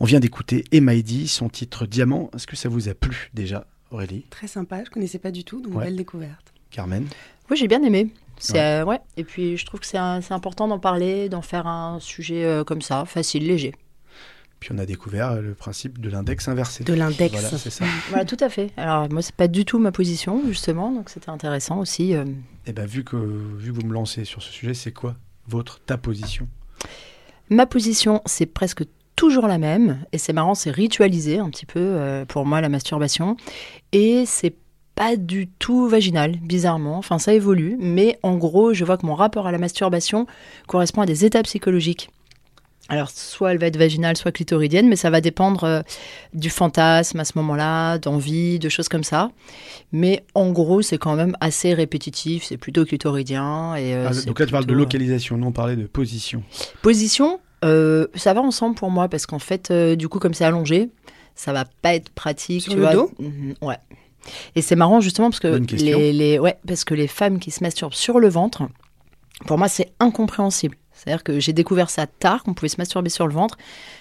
[0.00, 2.30] On vient d'écouter Emma Eddy, son titre Diamant.
[2.34, 4.24] Est-ce que ça vous a plu déjà, Aurélie?
[4.30, 5.84] Très sympa, je connaissais pas du tout, donc Ouais.
[5.84, 6.54] belle découverte.
[6.70, 7.04] Carmen?
[7.50, 8.08] Oui, j'ai bien aimé.
[8.38, 8.60] C'est Ouais.
[8.60, 9.00] euh, ouais.
[9.16, 12.82] Et puis je trouve que c'est important d'en parler, d'en faire un sujet euh, comme
[12.82, 13.74] ça, facile, léger.
[14.60, 16.84] Puis on a découvert euh, le principe de l'index inversé.
[16.84, 17.32] De l'index.
[17.32, 17.84] Voilà, c'est ça.
[18.08, 18.70] Voilà, tout à fait.
[18.76, 22.14] Alors moi, c'est pas du tout ma position justement, donc c'était intéressant aussi.
[22.14, 22.24] euh.
[22.66, 25.16] Et bien, vu que, vu que vous me lancez sur ce sujet, c'est quoi
[25.48, 26.48] votre, ta position?
[27.50, 28.84] Ma position, c'est presque
[29.16, 32.68] toujours la même, et c'est marrant, c'est ritualisé un petit peu euh, pour moi la
[32.70, 33.36] masturbation,
[33.92, 34.54] et c'est
[34.94, 36.98] pas du tout vaginal, bizarrement.
[36.98, 40.26] Enfin, ça évolue, mais en gros, je vois que mon rapport à la masturbation
[40.66, 42.10] correspond à des étapes psychologiques.
[42.90, 45.80] Alors, soit elle va être vaginale, soit clitoridienne, mais ça va dépendre euh,
[46.34, 49.30] du fantasme à ce moment-là, d'envie, de choses comme ça.
[49.90, 53.74] Mais en gros, c'est quand même assez répétitif, c'est plutôt clitoridien.
[53.74, 56.42] Et, euh, Ah, Donc là, tu parles de euh, localisation, non, on parlait de position.
[56.82, 60.44] Position, euh, ça va ensemble pour moi parce qu'en fait, euh, du coup, comme c'est
[60.44, 60.90] allongé,
[61.34, 62.62] ça va pas être pratique.
[62.64, 62.92] Sur tu le vois.
[62.92, 63.10] dos?
[63.18, 63.78] Mhm, Ouais.
[64.54, 67.62] Et c'est marrant justement parce que les, les- ouais, parce que les femmes qui se
[67.62, 68.62] masturbent sur le ventre,
[69.46, 70.76] pour moi, c'est incompréhensible.
[70.92, 73.58] C'est-à-dire que j'ai découvert ça tard, qu'on pouvait se masturber sur le ventre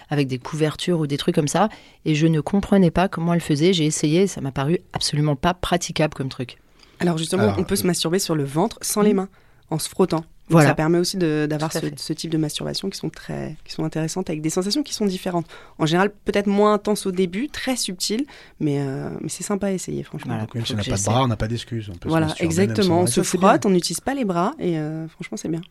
[0.09, 1.67] avec des couvertures ou des trucs comme ça,
[2.05, 3.73] et je ne comprenais pas comment elles faisaient.
[3.73, 6.57] J'ai essayé, et ça m'a paru absolument pas praticable comme truc.
[6.99, 9.27] Alors justement, Alors, on peut se euh, masturber sur le ventre sans les mains,
[9.69, 10.23] en se frottant.
[10.49, 10.69] Voilà.
[10.69, 14.29] Ça permet aussi de- d'avoir ce, type de masturbation qui sont très, qui sont intéressantes
[14.29, 15.45] avec des sensations qui sont différentes.
[15.79, 18.25] En général, peut-être moins intenses au début, très subtiles,
[18.59, 20.33] mais, euh, mais c'est sympa à essayer, franchement.
[20.33, 20.43] Voilà.
[20.43, 21.91] Donc, même si on n'a que pas de bras, on n'a pas d'excuses.
[22.05, 23.01] Voilà, exactement.
[23.01, 25.61] On se frotte, on n'utilise pas les bras et euh, franchement, c'est bien.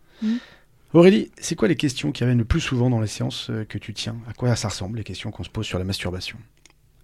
[0.95, 3.79] Aurélie, c'est quoi les questions qui reviennent le plus souvent dans les séances euh, que
[3.79, 4.17] tu tiens?
[4.29, 6.37] À quoi ça ressemble, les questions qu'on se pose sur la masturbation?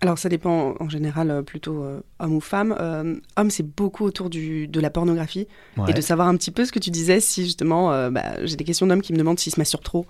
[0.01, 2.75] Alors ça dépend en général euh, plutôt euh, homme ou femme.
[2.79, 5.91] Euh, homme, c'est beaucoup autour du, de la pornographie Ouais.
[5.91, 8.57] et de savoir un petit peu ce que tu disais si justement euh, bah, j'ai
[8.57, 10.07] des questions d'hommes qui me demandent s'ils se masturbent trop,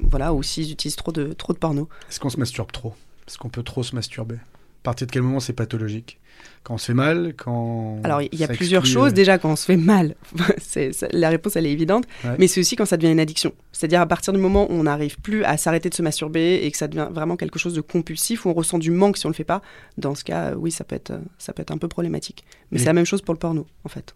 [0.00, 1.88] voilà, ou s'ils utilisent trop de, trop de porno.
[2.10, 2.94] Est-ce qu'on se masturbe trop?
[3.28, 4.34] Est-ce qu'on peut trop se masturber?
[4.36, 6.18] À partir de quel moment c'est pathologique?
[6.64, 9.10] Quand on se fait mal Quand Alors il y a plusieurs exclut, choses.
[9.10, 10.14] euh, Déjà quand on se fait mal,
[10.58, 12.36] c'est, ça- la réponse elle est évidente, Ouais.
[12.38, 13.52] mais c'est aussi quand ça devient une addiction.
[13.72, 16.70] C'est-à-dire à partir du moment où on n'arrive plus à s'arrêter de se masturber et
[16.70, 19.30] que ça devient vraiment quelque chose de compulsif, où on ressent du manque si on
[19.30, 19.60] le fait pas,
[19.98, 22.44] dans ce cas, oui, ça peut être, ça peut être un peu problématique.
[22.70, 24.14] Mais Et- c'est la même chose pour le porno en fait.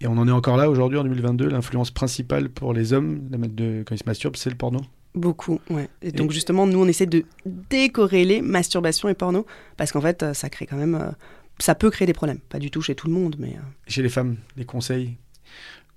[0.00, 1.48] Et on en est encore là aujourd'hui, en 2022.
[1.48, 4.80] L'influence principale pour les hommes de, quand ils se masturbent, c'est le porno?
[5.14, 5.88] Beaucoup, ouais.
[6.02, 7.24] Et donc justement, nous, on essaie de
[7.68, 10.94] décorréler masturbation et porno, parce qu'en fait, ça crée quand même...
[10.94, 11.10] euh,
[11.58, 12.38] ça peut créer des problèmes.
[12.38, 13.54] Pas du tout chez tout le monde, mais...
[13.56, 15.16] euh, Chez les femmes, les conseils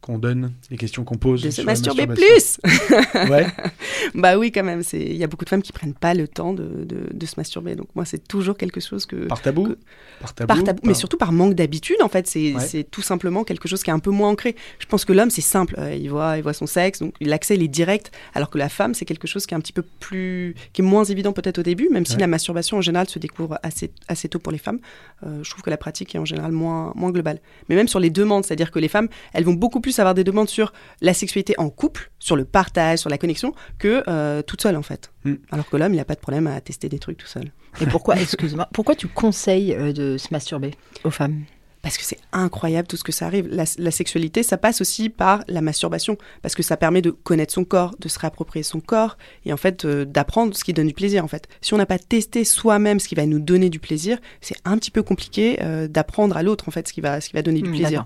[0.02, 1.44] qu'on donne, les questions qu'on pose.
[1.44, 2.60] de se masturber plus
[3.30, 3.46] Ouais.
[4.16, 4.82] Bah oui, quand même.
[4.94, 7.36] Il y a beaucoup de femmes qui prennent pas le temps de, de- de se
[7.38, 7.76] masturber.
[7.76, 9.28] Donc moi, c'est toujours quelque chose que...
[9.28, 9.78] Par tabou que-
[10.20, 12.26] Par tabou, Par tabou, mais par- surtout par manque d'habitude en fait.
[12.28, 12.84] C'est Ouais.
[12.84, 14.56] tout simplement quelque chose qui est un peu moins ancré.
[14.80, 17.56] Je pense que l'homme c'est simple, Euh, il voit, il voit son sexe, donc l'accès
[17.56, 19.84] il est direct, alors que la femme c'est quelque chose qui est un petit peu
[20.00, 23.20] plus, qui est moins évident peut-être au début, même si la masturbation en général se
[23.20, 24.80] découvre assez assez tôt pour les femmes.
[25.26, 27.40] euh, je trouve que la pratique est en général moins moins globale.
[27.70, 30.24] Mais même sur les demandes, c'est-à-dire que les femmes elles vont beaucoup plus avoir des
[30.24, 34.62] demandes sur la sexualité en couple, sur le partage, sur la connexion, que euh, toute
[34.62, 35.12] seule en fait.
[35.26, 35.36] Hmm.
[35.52, 37.52] Alors que l'homme il a pas de problème à tester des trucs tout seul.
[37.80, 40.72] Et pourquoi, excuse-moi, pourquoi tu conseilles euh, de se masturber
[41.04, 41.44] aux femmes?
[41.82, 43.48] Parce que c'est incroyable tout ce que ça arrive.
[43.48, 47.52] La, la sexualité, ça passe aussi par la masturbation, parce que ça permet de connaître
[47.52, 50.86] son corps, de se réapproprier son corps, et en fait euh, d'apprendre ce qui donne
[50.86, 51.24] du plaisir.
[51.24, 54.20] En fait, si on n'a pas testé soi-même ce qui va nous donner du plaisir,
[54.42, 57.30] c'est un petit peu compliqué euh, d'apprendre à l'autre en fait ce qui va, ce
[57.30, 58.06] qui va donner du Hmm, plaisir.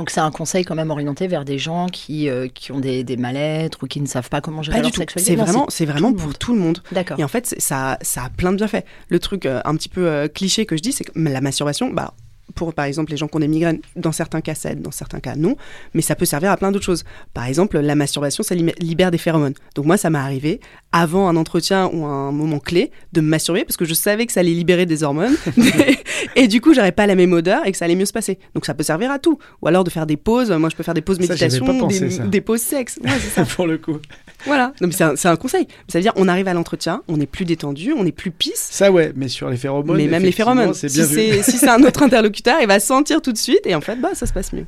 [0.00, 3.04] Donc c'est un conseil quand même orienté vers des gens qui, euh, qui ont des,
[3.04, 5.00] des mal-être ou qui ne savent pas comment gérer Pas leur du tout.
[5.02, 5.32] sexualité.
[5.32, 6.82] C'est vraiment, c'est vraiment le pour tout le monde.
[6.90, 7.20] D'accord.
[7.20, 8.86] Et en fait, ça, ça a plein de bienfaits.
[9.10, 11.90] Le truc euh, un petit peu euh, cliché que je dis, c'est que la masturbation,
[11.90, 12.14] bah,
[12.54, 14.90] pour par exemple les gens qui ont des migraines, dans certains cas ça aide, dans
[14.90, 15.56] certains cas non,
[15.94, 17.04] mais ça peut servir à plein d'autres choses.
[17.34, 19.54] Par exemple, la masturbation, ça libère des phéromones.
[19.74, 20.60] Donc moi, ça m'est arrivé
[20.92, 24.32] avant un entretien ou un moment clé de me masturber parce que je savais que
[24.32, 25.36] ça allait libérer des hormones
[26.36, 28.38] et du coup, j'aurais pas la même odeur et que ça allait mieux se passer.
[28.54, 29.38] Donc ça peut servir à tout.
[29.62, 30.50] Ou alors de faire des pauses.
[30.50, 32.98] Moi, je peux faire des pauses Ça, méditation, pensé, des, des pauses sexe.
[33.02, 33.44] Ouais, ça.
[33.56, 33.98] pour le coup.
[34.46, 34.72] Voilà.
[34.90, 35.66] C'est un, conseil.
[35.88, 38.68] Ça veut dire, on arrive à l'entretien, on est plus détendu, on est plus pisse.
[38.70, 39.96] Ça, ouais, mais sur les phéromones.
[39.96, 40.74] mais même les phéromones.
[40.74, 43.74] Si bien c'est si c'est un autre interlocuteur, il va sentir tout de suite et
[43.74, 44.66] en fait, bah, ça se passe mieux.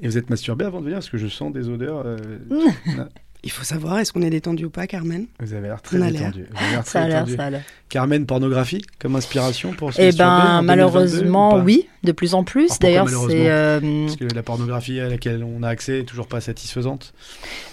[0.00, 2.02] Et vous êtes masturbé avant de venir parce que je sens des odeurs.
[2.04, 2.16] euh.
[3.44, 5.26] Il faut savoir, est-ce qu'on est détendu ou pas, Carmen?
[5.38, 6.46] Vous avez l'air très détendu.
[6.84, 7.62] Ça a l'air, ça a l'air.
[7.88, 12.42] Carmen, pornographie comme inspiration pour se Eh ben, 2022 ou malheureusement, oui, de plus en
[12.44, 12.78] plus.
[12.80, 13.48] D'ailleurs, c'est.
[13.48, 17.14] euh, Parce que la pornographie à laquelle on a accès est toujours pas satisfaisante.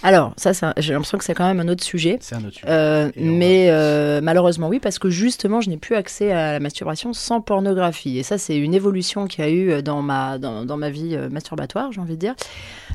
[0.02, 2.16] Alors, ça, ça- j'ai l'impression que c'est quand même un autre sujet.
[2.20, 2.66] C'est un autre sujet.
[2.68, 7.12] Euh, mais euh, malheureusement, oui, parce que justement, je n'ai plus accès à la masturbation
[7.12, 8.18] sans pornographie.
[8.18, 11.18] Et ça, c'est une évolution qu'il y a eu dans ma, dans, dans ma vie
[11.30, 12.34] masturbatoire, j'ai envie de dire.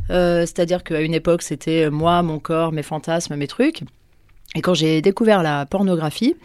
[0.10, 3.84] Euh, C'est-à-dire qu'à une époque, c'était moi, mon corps, mes fantasmes, mes trucs.
[4.56, 6.36] Et quand j'ai découvert la pornographie,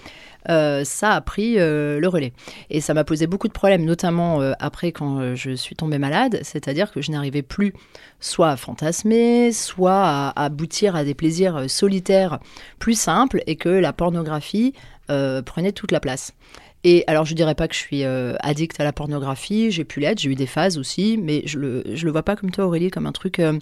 [0.48, 2.33] euh, ça a pris euh, le relais.
[2.70, 6.38] Et ça m'a posé beaucoup de problèmes, notamment euh, après quand je suis tombée malade,
[6.42, 7.72] c'est-à-dire que je n'arrivais plus
[8.20, 12.38] soit à fantasmer, soit à, aboutir à des plaisirs solitaires
[12.79, 14.72] plus simples, et que la pornographie
[15.09, 16.33] prenait toute la place.
[16.88, 19.99] Et alors, je dirais pas que je suis euh, addict à la pornographie, j'ai pu
[19.99, 22.64] l'être, j'ai eu des phases aussi, mais je le, je le vois pas comme toi,
[22.64, 23.59] Aurélie, comme un truc euh,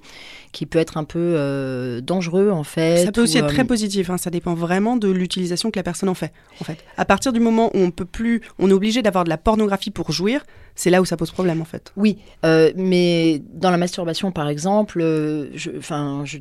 [0.53, 3.03] qui peut être un peu euh, dangereux, en fait.
[3.03, 5.83] Ça peut aussi être euh, très positif, hein, ça dépend vraiment de l'utilisation que la
[5.83, 6.35] personne en fait.
[6.61, 9.31] En fait, à partir du moment où on peut plus, on est obligé d'avoir de
[9.31, 11.95] la pornographie pour jouir, c'est là où ça pose problème en fait.
[11.97, 16.41] Oui, euh, mais dans la masturbation, par exemple, euh, je, enfin, je,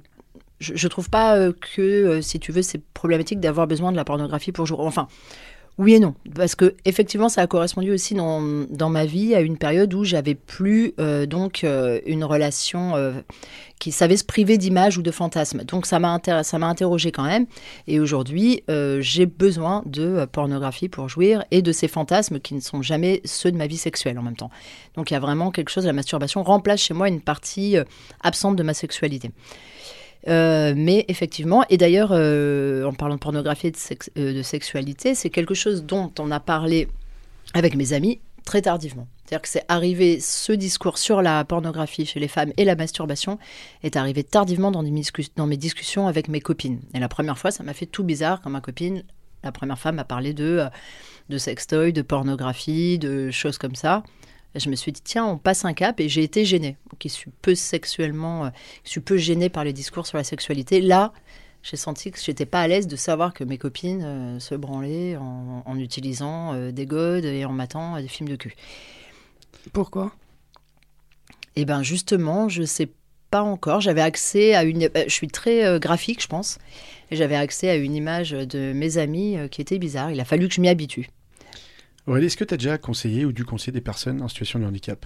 [0.59, 3.95] je, je trouve pas euh, que, euh, si tu veux, c'est problématique d'avoir besoin de
[3.95, 4.79] la pornographie pour jouer.
[4.79, 5.07] Enfin,
[5.79, 9.41] oui et non, parce que effectivement, ça a correspondu aussi dans, dans ma vie à
[9.41, 13.13] une période où j'avais plus euh, donc euh, une relation euh,
[13.79, 15.63] qui savait se priver d'images ou de fantasmes.
[15.63, 17.47] Donc ça m'a ça m'a interrogé quand même.
[17.87, 18.63] Et aujourd'hui,
[18.99, 23.51] j'ai besoin de pornographie pour jouir et de ces fantasmes qui ne sont jamais ceux
[23.51, 24.51] de ma vie sexuelle en même temps.
[24.95, 27.77] Donc il y a vraiment quelque chose, la masturbation remplace chez moi une partie
[28.21, 29.31] absente de ma sexualité.
[30.29, 33.73] Euh, mais effectivement, et d'ailleurs, euh, en parlant de pornographie et
[34.17, 36.87] euh, de sexualité, c'est quelque chose dont on a parlé
[37.53, 39.07] avec mes amis très tardivement.
[39.23, 43.37] C'est-à-dire que c'est arrivé, ce discours sur la pornographie chez les femmes et la masturbation
[43.83, 46.79] est arrivé tardivement dans, discus- dans mes discussions avec mes copines.
[46.93, 49.03] Et la première fois, ça m'a fait tout bizarre quand ma copine,
[49.43, 50.65] la première femme, m'a parlé de,
[51.29, 54.03] de sextoy, de pornographie, de choses comme ça.
[54.55, 57.31] Je me suis dit, tiens, on passe un cap et j'ai été gênée, qui suis
[57.41, 58.49] peu sexuellement, euh,
[58.83, 60.79] suis peu gênée par les discours sur la sexualité.
[60.79, 61.11] Là,
[61.63, 65.15] j'ai senti que j'étais pas à l'aise de savoir que mes copines euh, se branlaient
[65.15, 68.53] en, en utilisant euh, des godes et en matant euh, des films de cul.
[69.71, 70.11] Pourquoi?
[71.55, 72.89] Eh ben justement, je sais
[73.31, 73.79] pas encore.
[73.79, 74.89] J'avais accès à une.
[74.93, 76.57] Je suis très graphique, je pense.
[77.11, 80.11] Et j'avais accès à une image de mes amis qui était bizarre.
[80.11, 81.09] Il a fallu que je m'y habitue.
[82.07, 84.65] Aurélie, est-ce que tu as déjà conseillé ou dû conseiller des personnes en situation de
[84.65, 85.05] handicap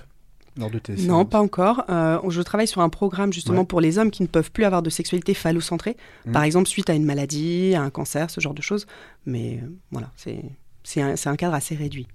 [0.58, 1.84] lors de tes Non, séances pas encore.
[1.90, 3.66] Euh, je travaille sur un programme justement Ouais.
[3.68, 6.32] pour les hommes qui ne peuvent plus avoir de sexualité phallocentrée, Mhm.
[6.34, 8.88] par exemple suite à une maladie, à un cancer, ce genre de choses.
[9.28, 12.08] Mais euh, voilà, c'est un, un cadre assez réduit.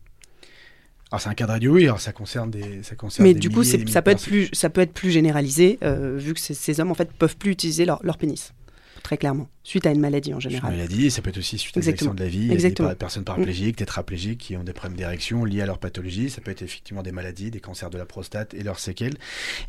[1.12, 3.50] Alors c'est un cadre radio, oui, alors ça concerne des, ça concerne Mais des du
[3.50, 6.54] coup, milliers ça peut être plus, ça peut être plus généralisé euh, vu que ces,
[6.54, 8.54] ces hommes en fait peuvent plus utiliser leur, leur pénis,
[9.02, 10.70] très clairement, suite à une maladie en général.
[10.72, 12.14] Une maladie, ça peut être aussi suite à des Exactement.
[12.14, 12.88] de la vie, des Exactement.
[12.88, 16.30] par- personnes paraplégiques, tétraplégiques qui ont des problèmes d'érection liés à leur pathologie.
[16.30, 19.16] Ça peut être effectivement des maladies, des cancers de la prostate et leurs séquelles.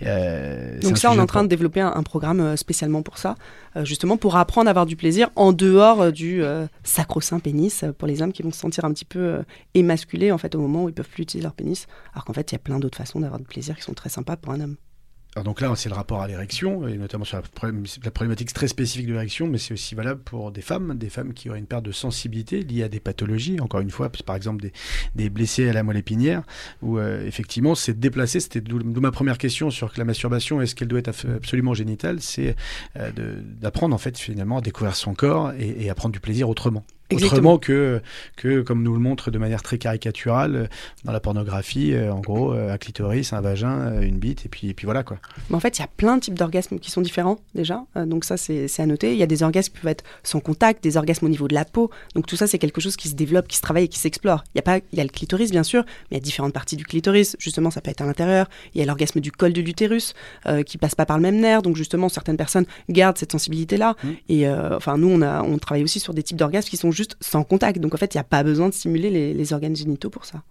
[0.04, 3.17] Euh, Donc ça, on est en train de développer un, un programme euh, spécialement pour
[3.17, 3.36] ça,
[3.76, 8.08] euh, justement pour apprendre à avoir du plaisir en dehors du euh, sacro-saint pénis pour
[8.08, 9.43] les hommes qui vont se sentir un petit peu
[9.74, 12.52] émasculés en fait au moment où ils peuvent plus utiliser leur pénis, alors qu'en fait
[12.52, 14.62] il y a plein d'autres façons d'avoir du plaisir qui sont très sympas pour un
[14.62, 14.76] homme.
[15.41, 19.13] Donc là, c'est le rapport à l'érection, et notamment sur la, problématique très spécifique de
[19.13, 21.91] l'érection, mais c'est aussi valable pour des femmes, des femmes qui auraient une perte de
[21.91, 24.63] sensibilité liée à des pathologies, encore une fois, par exemple
[25.15, 26.43] des, blessés à la moelle épinière,
[26.84, 30.88] où euh, effectivement c'est déplacé, c'était d'où ma première question sur la masturbation, est-ce qu'elle
[30.88, 32.56] doit être absolument génitale, c'est
[32.98, 33.12] euh,
[33.60, 36.86] d'apprendre en fait finalement à découvrir son corps et à prendre du plaisir autrement.
[37.13, 37.54] Exactement.
[37.54, 38.02] Autrement que,
[38.36, 40.67] que, comme nous le montre de manière très caricaturale euh,
[41.06, 44.69] dans la pornographie, euh, en gros, euh, un clitoris, un vagin, une bite, et puis,
[44.69, 45.17] et puis voilà quoi.
[45.49, 47.84] Mais en fait, il y a plein de types d'orgasmes qui sont différents déjà.
[47.95, 49.13] Donc ça, c'est à noter.
[49.13, 51.54] Il y a des orgasmes qui peuvent être sans contact, des orgasmes au niveau de
[51.54, 51.89] la peau.
[52.15, 54.43] Donc tout ça, c'est quelque chose qui se développe, qui se travaille et qui s'explore.
[54.54, 56.21] Il y a pas, il y a le clitoris bien sûr, mais il y a
[56.21, 57.36] différentes parties du clitoris.
[57.39, 58.49] Justement, ça peut être à l'intérieur.
[58.73, 60.13] Il y a l'orgasme du col de l'utérus
[60.47, 61.62] euh, qui passe pas par le même nerf.
[61.62, 63.95] Donc justement, certaines personnes gardent cette sensibilité-là.
[64.04, 64.10] Mm.
[64.30, 66.91] Et euh, enfin, nous, on a, on travaille aussi sur des types d'orgasmes qui sont
[66.91, 67.80] juste sans contact.
[67.80, 70.44] Donc en fait, il n'y a pas besoin de stimuler les, organes génitaux pour ça.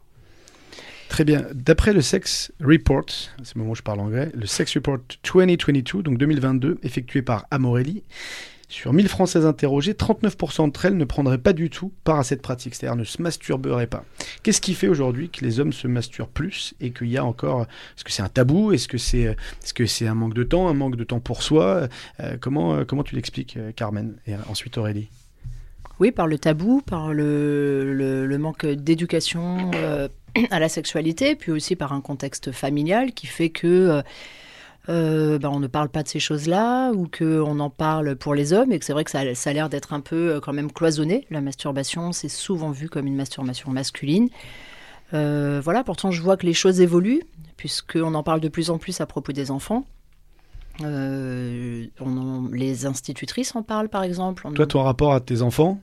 [1.08, 1.46] Très bien.
[1.52, 6.02] D'après le Sex Report, c'est le moment où je parle anglais, le Sex Report 2022,
[6.02, 8.02] donc 2022, effectué par Amorelli,
[8.72, 12.40] sur 1000 Françaises interrogées, 39% d'entre elles ne prendraient pas du tout part à cette
[12.40, 14.02] pratique, c'est-à-dire ne se masturberaient pas.
[14.42, 17.62] Qu'est-ce qui fait aujourd'hui que les hommes se masturbent plus et qu'il y a encore...
[17.62, 18.72] Est-ce que c'est un tabou?
[18.72, 21.42] Est-ce que c'est est -ce c'est un manque de temps Un manque de temps pour
[21.42, 21.88] soi?
[22.20, 25.10] Euh, comment, euh, comment tu l'expliques, euh, Carmen Et ensuite Aurélie?
[26.02, 30.08] Oui, par le tabou, par le, le- le manque d'éducation euh,
[30.50, 34.02] à la sexualité, puis aussi par un contexte familial qui fait que euh,
[34.88, 38.52] euh, bah, on ne parle pas de ces choses-là ou qu'on en parle pour les
[38.52, 40.72] hommes et que c'est vrai que ça, ça a l'air d'être un peu quand même
[40.72, 41.24] cloisonné.
[41.30, 44.28] La masturbation, c'est souvent vu comme une masturbation masculine.
[45.14, 47.22] Euh, voilà, pourtant je vois que les choses évoluent
[47.56, 49.84] puisqu'on en parle de plus en plus à propos des enfants.
[50.82, 54.48] Euh, on en- les institutrices en parlent par exemple.
[54.48, 55.78] On Toi, en- ton rapport à tes enfants,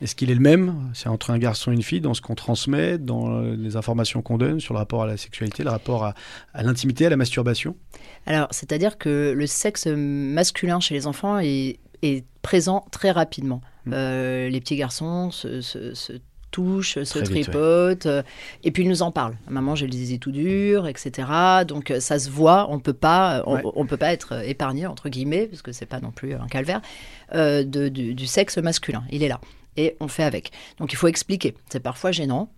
[0.00, 2.34] est-ce qu'il est le même C'est entre un garçon et une fille dans ce qu'on
[2.34, 6.04] transmet, dans euh, les informations qu'on donne sur le rapport à la sexualité, le rapport
[6.04, 6.14] à,
[6.54, 7.76] à l'intimité, à la masturbation?
[8.26, 13.60] Alors, c'est-à-dire que le sexe masculin chez les enfants est, est présent très rapidement.
[13.86, 13.90] Mm.
[13.94, 16.12] Euh, les petits garçons se, se- se
[17.18, 17.24] ouais.
[17.24, 18.22] tripotent, euh,
[18.64, 19.36] et puis ils nous en parlent.
[19.50, 21.28] Maman, j'ai le zizi tout dur, etc.
[21.66, 23.62] Donc ça se voit, on peut pas, on, Ouais.
[23.74, 26.80] on peut pas être épargné entre guillemets, parce que c'est pas non plus un calvaire,
[27.34, 29.04] euh, de- du, du sexe masculin.
[29.10, 29.40] Il est là.
[29.76, 30.50] Et on fait avec.
[30.78, 31.54] Donc il faut expliquer.
[31.70, 32.50] C'est parfois gênant.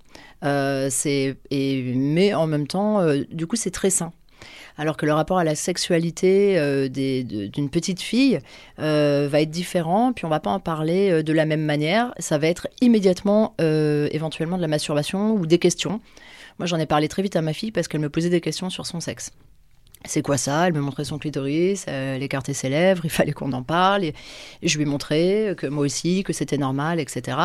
[0.45, 4.13] Euh, c'est et mais en même temps, euh, du coup, c'est très sain.
[4.79, 8.41] Alors que le rapport à la sexualité euh, d'une petite fille
[8.79, 12.15] va être différent, puis on va pas en parler de la même manière.
[12.19, 16.01] Ça va être immédiatement, éventuellement, de la masturbation ou des questions.
[16.59, 18.71] Moi, j'en ai parlé très vite à ma fille parce qu'elle me posait des questions
[18.71, 19.33] sur son sexe.
[20.07, 20.67] C'est quoi ça?
[20.67, 24.05] Elle me montrait son clitoris, elle écartait ses lèvres, il fallait qu'on en parle.
[24.05, 24.15] Et
[24.63, 27.37] je lui montrais que moi aussi, que c'était normal, etc.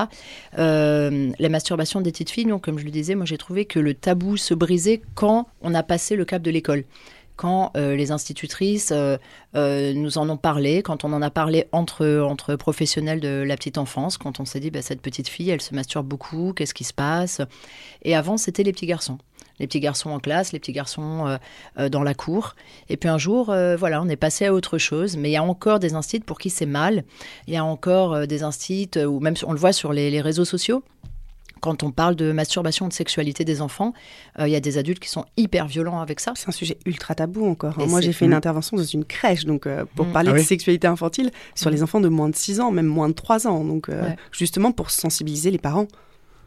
[0.57, 3.79] Euh, la masturbation des petites filles, donc, comme je le disais, moi j'ai trouvé que
[3.79, 6.85] le tabou se brisait quand on a passé le cap de l'école.
[7.35, 9.17] Quand euh, les institutrices euh,
[9.55, 13.57] euh, nous en ont parlé, quand on en a parlé entre, entre professionnels de la
[13.57, 16.73] petite enfance, quand on s'est dit, bah, cette petite fille, elle se masturbe beaucoup, qu'est-ce
[16.73, 17.41] qui se passe?
[18.03, 19.17] Et avant, c'était les petits garçons.
[19.59, 21.37] Les petits garçons en classe, les petits garçons euh,
[21.79, 22.55] euh, dans la cour.
[22.89, 25.15] Et puis un jour, euh, voilà, on est passé à autre chose.
[25.15, 27.03] Mais il y a encore des instits pour qui c'est mal.
[27.47, 30.11] Il y a encore euh, des instits, euh, ou même on le voit sur les,
[30.11, 30.83] les réseaux sociaux.
[31.61, 33.93] Quand on parle de masturbation, de sexualité des enfants,
[34.39, 36.33] euh, il y a des adultes qui sont hyper violents avec ça.
[36.35, 37.75] C'est un sujet ultra tabou encore.
[37.79, 37.83] hein.
[37.83, 38.35] Et Moi, j'ai fait une Mm.
[38.35, 40.12] intervention dans une crèche donc euh, pour Mm.
[40.12, 41.73] parler Ah de oui sexualité infantile sur Mm.
[41.73, 43.63] les enfants de moins de 6 ans, même moins de 3 ans.
[43.63, 44.15] Donc, euh, Ouais.
[44.31, 45.87] justement pour sensibiliser les parents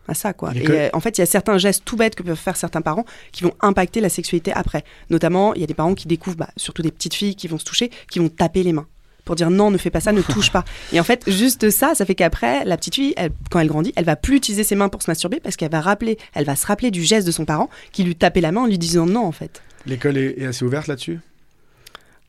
[0.09, 0.33] à ça.
[0.33, 0.53] Quoi.
[0.55, 2.83] Et euh, en fait, il y a certains gestes tout bêtes que peuvent faire certains
[2.83, 4.85] parents qui vont impacter la sexualité après.
[5.11, 7.59] Notamment, il y a des parents qui découvrent, bah, surtout des petites filles qui vont
[7.59, 8.87] se toucher, qui vont taper les mains
[9.25, 10.65] pour dire non, ne fais pas ça, ne touche pas.
[10.93, 13.93] Et en fait, juste ça, ça fait qu'après, la petite fille, elle- quand elle grandit,
[13.95, 16.57] elle va plus utiliser ses mains pour se masturber parce qu'elle va rappeler, elle va
[16.57, 19.05] se rappeler du geste de son parent qui lui tapait la main en lui disant
[19.05, 19.61] non, en fait.
[19.85, 21.21] L'école est, est assez ouverte là-dessus?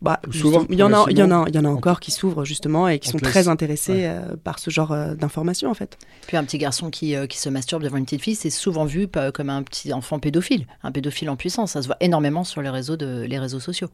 [0.01, 1.73] Bah, souvent, il y en a, il y en a, il y en a en-
[1.73, 3.31] encore qui s'ouvrent justement et qui sont classe.
[3.33, 4.07] très intéressés Ouais.
[4.07, 5.97] euh, par ce genre euh, d'informations en fait.
[6.27, 8.85] Puis un petit garçon qui, euh, qui se masturbe devant une petite fille, c'est souvent
[8.85, 11.71] vu comme un petit enfant pédophile, un pédophile en puissance.
[11.73, 13.89] Ça se voit énormément sur les réseaux, de, les réseaux sociaux.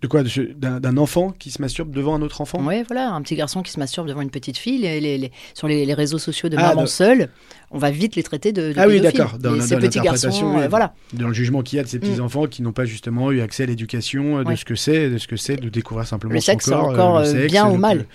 [0.00, 2.60] De quoi D'un enfant qui se masturbe devant un autre enfant?
[2.62, 4.78] Oui, voilà, un petit garçon qui se masturbe devant une petite fille.
[4.78, 7.30] les- les- les- sur les, les réseaux sociaux de Ah, maman de- seule,
[7.72, 10.54] on va vite les traiter de, de Ah oui, d'accord, dans ces dans petits garçons,
[10.54, 10.62] oui.
[10.62, 10.94] euh, voilà.
[11.14, 12.02] Dans le jugement qu'il y a de ces Mm.
[12.02, 14.56] petits-enfants qui n'ont pas justement eu accès à l'éducation, euh, de Ouais.
[14.56, 17.18] ce que c'est, de ce que c'est de découvrir simplement Le son sexe, corps, encore,
[17.18, 18.06] le euh, sexe, bien ou mal.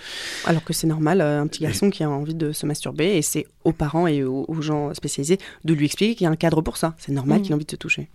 [0.46, 3.22] Alors que c'est normal, euh, un petit garçon qui a envie de se masturber et
[3.22, 6.38] c'est aux parents et aux, aux gens spécialisés de lui expliquer qu'il y a un
[6.38, 6.96] cadre pour ça.
[6.98, 7.42] C'est normal Mm.
[7.42, 8.08] qu'il ait envie de se toucher.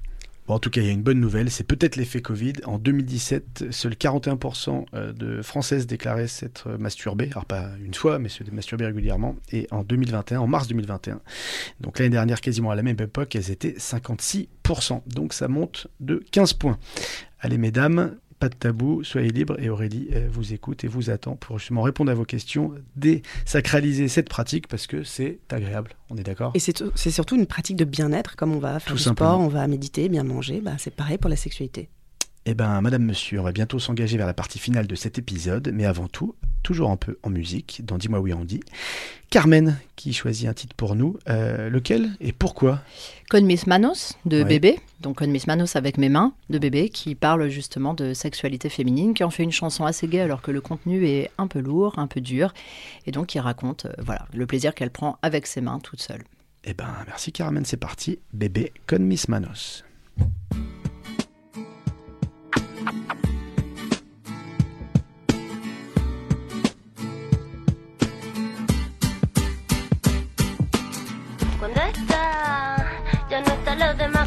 [0.49, 2.55] Bon, en tout cas, il y a une bonne nouvelle, c'est peut-être l'effet Covid.
[2.65, 8.31] En 2017, seuls 41% euh, de Françaises déclaraient s'être masturbées, alors pas une fois, mais
[8.31, 9.37] se masturber régulièrement.
[9.53, 11.21] Et en 2021, en mars 2021,
[11.81, 15.03] donc l'année dernière, quasiment à la même époque, elles étaient 56%.
[15.07, 16.79] Donc ça monte de 15 points.
[17.41, 19.57] Allez, mesdames, pas de tabou, soyez libres.
[19.61, 24.09] Et Aurélie euh, vous écoute et vous attend pour justement répondre à vos questions, désacraliser
[24.09, 25.93] cette pratique parce que c'est agréable.
[26.11, 26.53] On est d'accord?
[26.55, 29.03] Et c'est tout- c'est surtout une pratique de bien-être, comme on va faire Tout du
[29.03, 29.31] simplement.
[29.35, 31.89] sport, on va méditer, bien manger, bah, c'est pareil pour la sexualité.
[32.47, 35.71] Eh ben, Madame, Monsieur, on va bientôt s'engager vers la partie finale de cet épisode,
[35.75, 38.61] mais avant tout, toujours un peu en musique, dans Dis-moi oui, on dit.
[39.29, 42.81] Carmen, qui choisit un titre pour nous, euh, lequel et pourquoi?
[43.31, 44.45] Con mis manos de Ouais.
[44.49, 48.71] bébé, donc Con mis manos avec mes mains de bébé, qui parle justement de sexualité
[48.71, 51.61] féminine, qui en fait une chanson assez gaie alors que le contenu est un peu
[51.61, 52.55] lourd, un peu dur,
[53.07, 56.25] et donc qui raconte euh, voilà le plaisir qu'elle prend avec ses mains toute seule.
[56.65, 58.19] Eh ben, merci Carmen, c'est parti.
[58.33, 59.85] Bébé con mis manos.
[73.39, 74.18] With no está lo demás.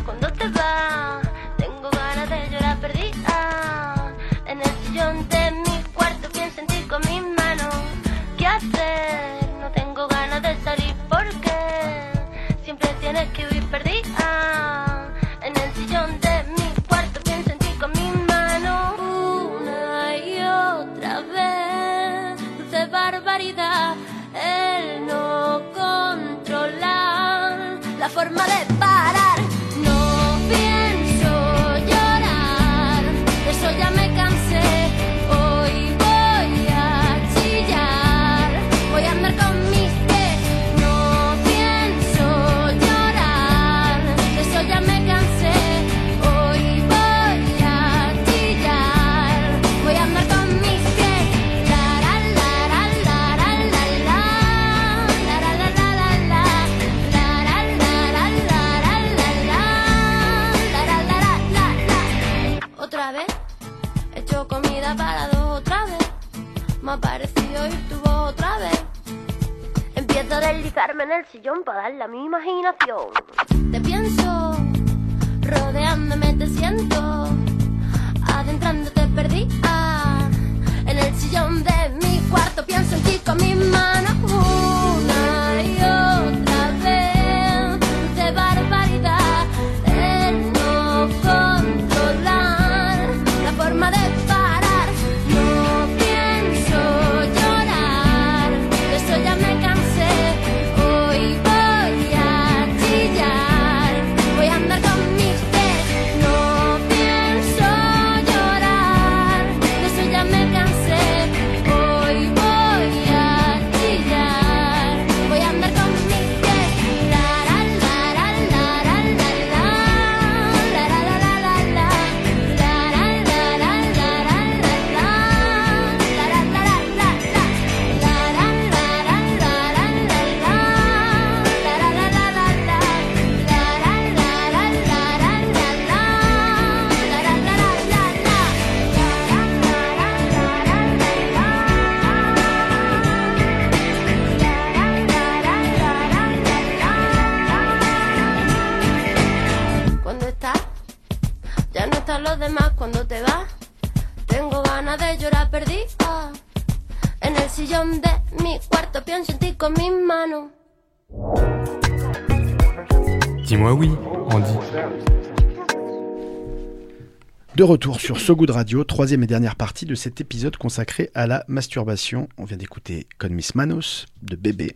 [167.61, 171.27] De retour sur So Good Radio, troisième et dernière partie de cet épisode consacré à
[171.27, 172.27] la masturbation.
[172.39, 174.75] On vient d'écouter Con Miss Manos de Bébé.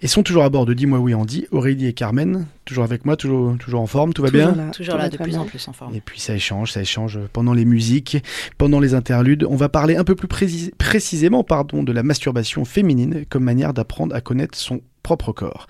[0.00, 3.18] Et sont toujours à bord de Dis-moi oui Andy, Aurélie et Carmen, toujours avec moi,
[3.18, 5.40] toujours, toujours en forme, tout va bien là, Toujours là, de plus bien.
[5.40, 5.94] en plus en forme.
[5.94, 8.16] Et puis ça échange, ça échange pendant les musiques,
[8.56, 9.44] pendant les interludes.
[9.46, 13.74] On va parler un peu plus précis- précisément pardon, de la masturbation féminine comme manière
[13.74, 15.68] d'apprendre à connaître son propre corps.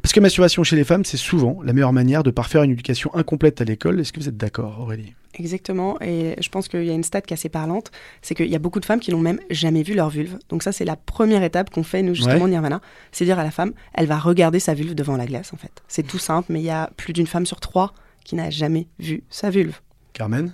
[0.00, 3.14] Parce que masturbation chez les femmes, c'est souvent la meilleure manière de parfaire une éducation
[3.14, 4.00] incomplète à l'école.
[4.00, 5.12] Est-ce que vous êtes d'accord, Aurélie?
[5.34, 7.90] Exactement, et je pense qu'il y a une stat qui est assez parlante,
[8.20, 10.38] c'est qu'il y a beaucoup de femmes qui n'ont même jamais vu leur vulve.
[10.48, 12.50] Donc ça, c'est la première étape qu'on fait, nous, justement, Ouais.
[12.50, 12.80] Nirvana.
[13.12, 15.82] C'est dire à la femme, elle va regarder sa vulve devant la glace, en fait.
[15.86, 17.92] C'est tout simple, mais il y a plus d'une femme sur trois
[18.24, 19.80] qui n'a jamais vu sa vulve.
[20.12, 20.46] Carmen?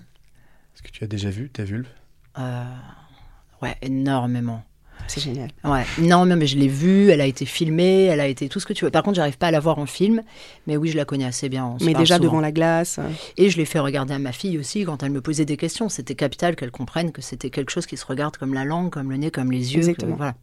[0.74, 1.88] Est-ce que tu as déjà vu ta vulve?
[2.38, 2.64] Euh,
[3.62, 4.62] ouais, énormément.
[5.08, 5.50] C'est génial.
[5.64, 8.66] Ouais, non, mais je l'ai vue, elle a été filmée, elle a été tout ce
[8.66, 8.90] que tu veux.
[8.90, 10.22] Par contre, j'arrive pas à la voir en film,
[10.66, 11.64] mais oui, je la connais assez bien.
[11.64, 12.28] on mais déjà souvent.
[12.28, 12.98] devant la glace.
[12.98, 15.56] euh, Et je l'ai fait regarder à ma fille aussi quand elle me posait des
[15.56, 15.88] questions.
[15.88, 19.10] C'était capital qu'elle comprenne que c'était quelque chose qui se regarde comme la langue, comme
[19.10, 19.80] le nez, comme les yeux.
[19.82, 20.16] que- Exactement.
[20.16, 20.34] voilà.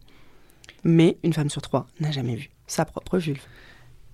[0.84, 3.40] Mais une femme sur trois n'a jamais vu sa propre vulve.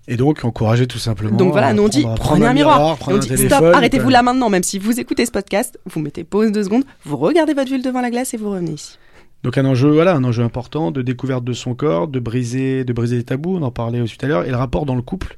[0.08, 1.38] Et donc, encourager tout simplement.
[1.38, 2.96] Donc voilà, à nous on dit prenez prendre un miroir.
[2.96, 4.12] Et prendre on un dit téléphone, stop, arrêtez-vous quoi.
[4.14, 4.50] là maintenant.
[4.50, 7.84] Même si vous écoutez ce podcast, vous mettez pause deux secondes, vous regardez votre vulve
[7.84, 8.98] devant la glace et vous revenez ici.
[9.44, 12.92] Donc un enjeu, voilà, un enjeu important de découverte de son corps, de briser, de
[12.92, 13.56] briser les tabous.
[13.56, 14.44] On en parlait aussi tout à l'heure.
[14.46, 15.38] Et le rapport dans le couple,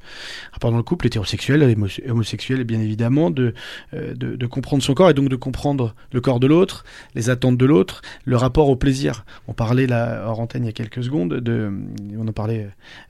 [0.52, 1.76] rapport dans le couple hétérosexuel,
[2.08, 3.54] homosexuel, bien évidemment, de,
[3.94, 6.84] euh, de de comprendre son corps et donc de comprendre le corps de l'autre,
[7.14, 9.24] les attentes de l'autre, le rapport au plaisir.
[9.46, 11.70] On parlait là hors antenne il y a quelques secondes de,
[12.18, 12.68] on en parlait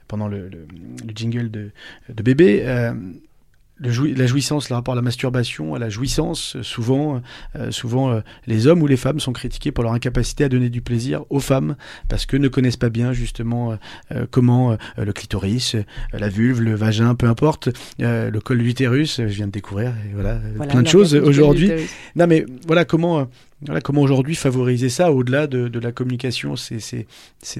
[0.08, 0.50] pendant le
[1.14, 1.70] jingle de,
[2.14, 2.62] de bébé.
[2.64, 2.92] euh,
[3.82, 7.20] le joui- la jouissance, le rapport à la masturbation, à la jouissance, euh, souvent,
[7.56, 10.68] euh, souvent euh, les hommes ou les femmes sont critiqués pour leur incapacité à donner
[10.70, 11.76] du plaisir aux femmes
[12.08, 13.76] parce que ne connaissent pas bien justement
[14.12, 15.76] euh, comment le clitoris,
[16.12, 17.68] la vulve, le vagin, peu importe,
[17.98, 19.16] le col de l'utérus.
[19.18, 21.70] Je viens de découvrir, et voilà, Voilà, plein de choses aujourd'hui.
[22.16, 23.28] Non, mais voilà comment,
[23.66, 26.56] voilà comment aujourd'hui favoriser ça au-delà de, de la communication?
[26.56, 27.06] C'est,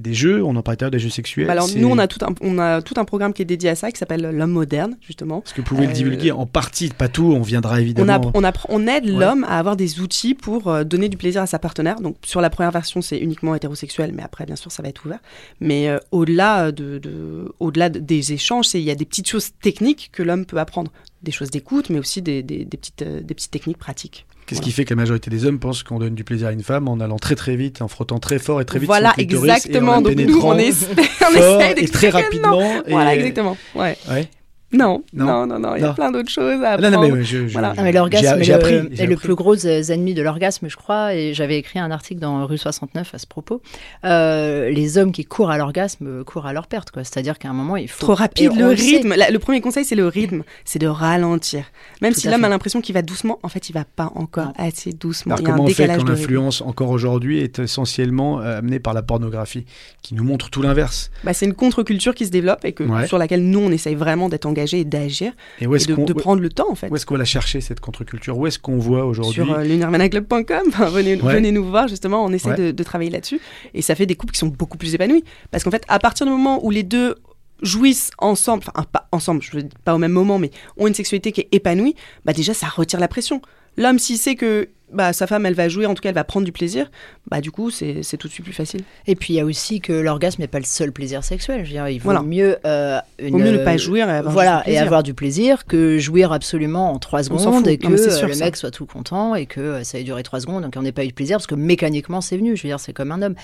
[0.01, 0.43] des jeux.
[0.45, 1.47] On en parlait tout à l'heure, des jeux sexuels.
[1.47, 3.71] Bah alors nous on a tout un on a tout un programme qui est dédié
[3.71, 5.43] à ça qui s'appelle l'homme moderne justement.
[5.47, 7.33] Est-ce que vous pouvez le Euh, divulguer en partie, pas tout.
[7.37, 8.33] On viendra évidemment.
[8.35, 9.11] on, aide Ouais.
[9.13, 12.01] l'homme à avoir des outils pour euh, donner du plaisir à sa partenaire.
[12.01, 15.05] Donc sur la première version, c'est uniquement hétérosexuel, mais après, bien sûr, ça va être
[15.07, 15.21] ouvert.
[15.61, 19.51] Mais euh, au-delà de, de- au-delà de- des échanges, il y a des petites choses
[19.61, 20.91] techniques que l'homme peut apprendre,
[21.23, 24.27] des choses d'écoute, mais aussi des, des- des petites, euh, des petites techniques pratiques.
[24.47, 24.65] Qu'est-ce Voilà.
[24.65, 26.89] qui fait que la majorité des hommes pensent qu'on donne du plaisir à une femme
[26.89, 29.95] en allant très très vite, en frottant très fort et très vite voilà, exactement.
[29.95, 30.73] et en Donc nous, on, est,
[31.29, 32.61] on essaie et très rapidement.
[32.85, 33.57] et- Voilà, exactement.
[33.77, 33.97] Ouais.
[34.11, 34.29] Ouais.
[34.73, 35.25] Non, Non.
[35.27, 35.95] non, non, non, il y a Non.
[35.95, 36.97] plein d'autres choses à Ah, apprendre.
[37.03, 37.73] non, non, mais je, je- Voilà.
[37.73, 39.27] je- Non, mais l'orgasme est, le, appris, est j'ai le appris.
[39.27, 42.59] plus gros euh, ennemi de l'orgasme, je crois, et j'avais écrit un article dans Rue
[42.59, 43.61] 69 à ce propos.
[44.05, 47.05] Euh, les hommes qui courent à l'orgasme courent à leur perte, quoi.
[47.05, 48.01] C'est-à-dire qu'à un moment, il faut...
[48.01, 49.15] Trop rapide, le rythme.
[49.15, 50.43] La- le premier conseil, c'est le rythme.
[50.65, 51.65] C'est de ralentir.
[52.01, 54.47] Même Tout si l'homme a l'impression qu'il va doucement, en fait, il va pas encore
[54.47, 54.53] Non.
[54.57, 55.35] assez doucement.
[55.35, 58.59] Alors il y a comment un on fait quand l'influence encore aujourd'hui est essentiellement euh,
[58.59, 59.67] amenée par la pornographie,
[60.03, 61.11] qui nous montre tout l'inverse?
[61.25, 63.07] Bah, c'est une contre-culture qui se développe et que, Ouais.
[63.07, 66.13] sur laquelle nous, on essaye vraiment d'être engagés et d'agir Et où et est-ce de,
[66.13, 66.89] prendre le temps, en fait.
[66.89, 68.37] où est-ce qu'on va la chercher cette contre-culture?
[68.39, 69.65] Où est-ce qu'on voit aujourd'hui Sur euh,
[70.69, 71.35] enfin, venez, Ouais.
[71.35, 72.57] venez nous voir justement, on essaie Ouais.
[72.57, 73.41] de, de travailler là-dessus
[73.75, 76.27] et ça fait des couples qui sont beaucoup plus épanouis parce qu'en fait, à partir
[76.27, 77.17] du moment où les deux
[77.63, 80.95] jouissent ensemble, enfin pas ensemble, je veux dire, pas au même moment, mais ont une
[80.95, 81.95] sexualité qui est épanouie,
[82.25, 83.41] bah déjà ça retire la pression.
[83.77, 86.25] L'homme, s'il sait que bah, sa femme, elle va jouer, en tout cas, elle va
[86.25, 86.91] prendre du plaisir,
[87.31, 88.81] bah du coup, c'est tout de suite plus facile.
[89.07, 91.61] Et puis il y a aussi que l'orgasme n'est pas le seul plaisir sexuel.
[91.61, 92.23] Je veux dire, il vaut Voilà.
[92.23, 94.83] mieux, euh, une, mieux ne pas jouir et avoir voilà et plaisir.
[94.83, 98.35] avoir du plaisir que jouir absolument en trois secondes et que Non, euh, sûr, le
[98.35, 98.45] ça.
[98.45, 100.93] mec soit tout content et que euh, ça ait duré trois secondes donc on n'ait
[100.93, 102.57] pas eu de plaisir parce que mécaniquement c'est venu.
[102.57, 103.35] Je veux dire, c'est comme un homme.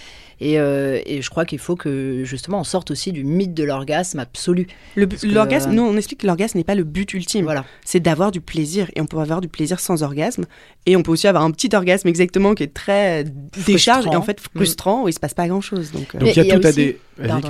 [0.41, 3.65] Et, euh, et je crois qu'il faut que justement on sorte aussi du mythe de
[3.65, 4.67] l'orgasme absolu.
[4.97, 7.45] Que, L'orgasme, nous, on explique que l'orgasme n'est pas le but ultime.
[7.45, 7.65] Voilà.
[7.85, 8.89] C'est d'avoir du plaisir.
[8.95, 10.45] Et on peut avoir du plaisir sans orgasme.
[10.87, 13.25] Et on peut aussi avoir un petit orgasme exactement qui est très
[13.67, 15.93] décharge et en fait frustrant où il se passe pas grand chose.
[15.93, 16.99] Donc, euh, Donc il y a il y a tout à aussi- des.
[17.27, 17.49] Pardon.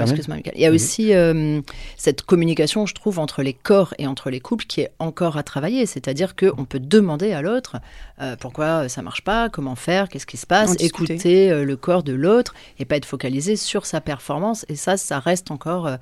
[0.55, 1.61] Il y a aussi euh,
[1.99, 5.43] cette communication, je trouve, entre les corps et entre les couples qui est encore à
[5.43, 5.85] travailler.
[5.85, 7.77] C'est-à-dire qu'on peut demander à l'autre
[8.23, 12.03] euh, pourquoi ça marche pas, comment faire, qu'est-ce qui se passe, écouter euh, le corps
[12.03, 14.65] de l'autre et pas être focalisé sur sa performance.
[14.71, 15.97] Et ça, ça reste encore euh,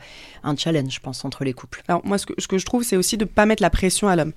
[0.44, 1.82] un challenge, je pense, entre les couples.
[1.88, 3.70] Alors moi, ce que, ce que je trouve, c'est aussi de ne pas mettre la
[3.70, 4.32] pression à l'homme.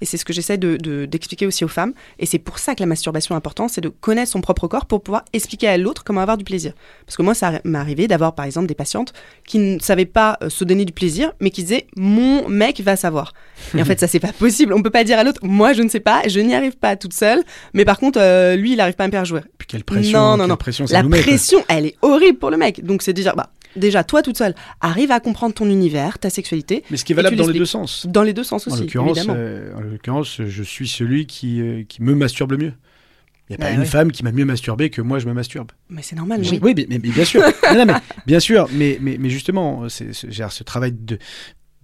[0.00, 1.92] Et c'est ce que j'essaie de- de- d'expliquer aussi aux femmes.
[2.18, 4.86] Et c'est pour ça que la masturbation est importante, c'est de connaître son propre corps
[4.86, 6.72] pour pouvoir expliquer à l'autre comment avoir du plaisir.
[7.06, 9.12] Parce que moi, ça m'est arrivé d'avoir, par exemple, des patientes
[9.46, 12.96] qui ne savaient pas euh, se donner du plaisir, mais qui disaient mon mec va
[12.96, 13.32] savoir.
[13.74, 14.72] Et en fait, ça c'est pas possible.
[14.74, 16.96] On peut pas dire à l'autre moi je ne sais pas, je n'y arrive pas
[16.96, 17.42] toute seule,
[17.72, 19.40] mais par contre euh, lui il arrive pas à me faire jouer.
[19.58, 20.56] Puis quelle pression, Non, non, non.
[20.56, 22.84] pression La nous met, pression, elle est horrible pour le mec.
[22.84, 26.82] Donc c'est déjà, bah, déjà toi toute seule, arrive à comprendre ton univers, ta sexualité.
[26.90, 28.06] Mais ce qui est valable dans les deux sens.
[28.06, 31.82] Dans les deux sens En aussi, l'occurrence, euh, en l'occurrence, je suis celui qui, euh,
[31.88, 32.72] qui me masturbe le mieux.
[33.48, 33.86] Il n'y a pas Bah une oui.
[33.86, 35.70] femme qui m'a mieux masturbé que moi je me masturbe.
[35.90, 36.40] Mais c'est normal.
[36.40, 36.72] Oui, oui.
[36.76, 37.42] mais, mais- mais bien sûr.
[37.74, 37.94] Non, non, mais,
[38.26, 41.18] bien sûr, mais, mais, mais justement, c'est, ce travail de,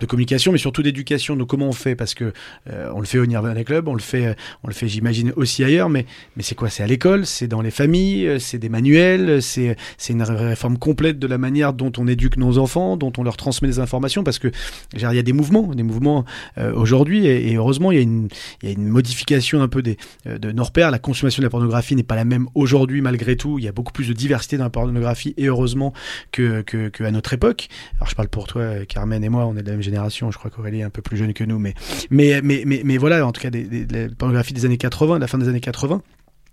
[0.00, 1.36] de communication, mais surtout d'éducation.
[1.36, 1.94] Donc comment on fait?
[1.94, 2.32] Parce que
[2.68, 4.34] euh, on le fait au Nirvana Club, on le fait, euh,
[4.64, 5.88] on le fait, j'imagine aussi ailleurs.
[5.88, 6.70] Mais, mais c'est quoi?
[6.70, 10.34] C'est à l'école, c'est dans les familles, euh, c'est des manuels, c'est, c'est une ré-
[10.36, 13.78] réforme complète de la manière dont on éduque nos enfants, dont on leur transmet des
[13.78, 14.24] informations?
[14.24, 14.48] Parce que
[14.94, 16.24] il y a des mouvements, des mouvements
[16.58, 18.28] euh, aujourd'hui, et, et heureusement, il y a une,
[18.62, 19.96] il y a une modification un peu des,
[20.26, 20.90] euh, de nos repères.
[20.90, 23.58] La consommation de la pornographie n'est pas la même aujourd'hui malgré tout.
[23.58, 25.92] Il y a beaucoup plus de diversité dans la pornographie et heureusement
[26.32, 27.68] que, que, que à notre époque.
[27.96, 29.82] Alors je parle pour toi, euh, Carmen et moi, on est de la même
[30.30, 31.74] Je crois qu'Aurélie est un peu plus jeune que nous, mais
[32.10, 35.16] mais mais mais, voilà, en tout cas, des, des- de la pornographie des années 80,
[35.16, 36.02] de la fin des années 80.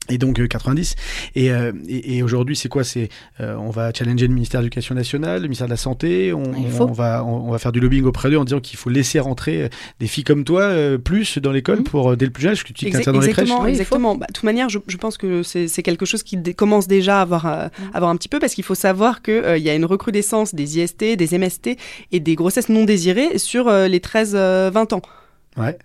[0.10, 0.96] Et donc euh, 90.
[1.36, 2.84] Et, euh, et, et aujourd'hui, c'est quoi?
[2.84, 6.34] C'est euh, on va challenger le ministère de l'Éducation nationale, le ministère de la Santé.
[6.34, 6.84] On, Il faut.
[6.86, 9.20] on va on, on va faire du lobbying auprès d'eux en disant qu'il faut laisser
[9.20, 12.44] rentrer euh, des filles comme toi euh, plus dans l'école pour euh, dès le plus
[12.44, 12.64] jeune âge.
[12.64, 13.44] Que tu que Exa- ça dans les crèches.
[13.44, 14.16] exactement, Oui, il exactement.
[14.16, 17.20] Bah, de toute manière, je, je pense que c'est c'est quelque chose qui commence déjà
[17.20, 19.86] à avoir, euh, avoir un petit peu parce qu'il faut savoir qu'il y a une
[19.86, 21.78] recrudescence des IST, des MST
[22.12, 25.02] et des grossesses non désirées sur euh, les 13-20 ans.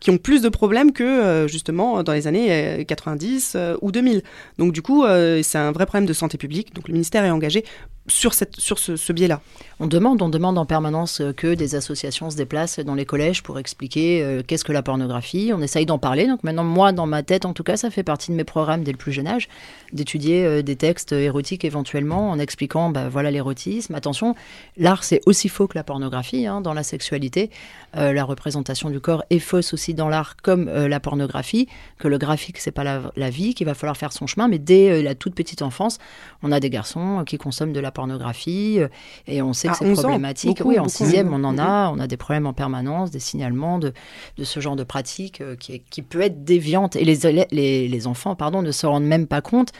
[0.01, 3.91] Qui ont plus de problèmes que euh, justement dans les années euh, 90 euh, ou
[3.91, 4.23] 2000.
[4.59, 6.75] Donc du coup, euh, c'est un vrai problème de santé publique.
[6.75, 7.65] Donc le ministère est engagé
[8.09, 9.41] sur, cette, sur ce, biais-là.
[9.79, 13.43] On demande, on demande en permanence euh, que des associations se déplacent dans les collèges
[13.43, 15.53] pour expliquer euh, qu'est-ce que la pornographie.
[15.55, 16.27] On essaye d'en parler.
[16.27, 18.83] Donc maintenant, moi, dans ma tête, en tout cas, ça fait partie de mes programmes
[18.83, 19.49] dès le plus jeune âge,
[19.93, 23.95] d'étudier euh, des textes érotiques éventuellement en expliquant, bah, voilà l'érotisme.
[23.95, 24.35] Attention,
[24.77, 27.51] l'art c'est aussi faux que la pornographie hein, dans la sexualité.
[27.95, 31.69] La représentation du corps est fausse aussi dans l'art comme la pornographie.
[31.99, 34.49] Que le graphique c'est pas la, la vie, qu'il va falloir faire son chemin.
[34.49, 35.99] Mais dès la toute petite enfance,
[36.43, 38.89] on a des garçons qui consomment de la pornographie euh,
[39.27, 40.59] et on sait que c'est 11 ans, problématique.
[40.59, 43.79] beaucoup, oui, en sixième, on en a, on a des problèmes en permanence, des signalements
[43.79, 43.93] de,
[44.37, 46.97] de ce genre de pratique euh, qui, est- qui peut être déviante.
[46.97, 49.73] Et les, les, les enfants, pardon, ne se rendent même pas compte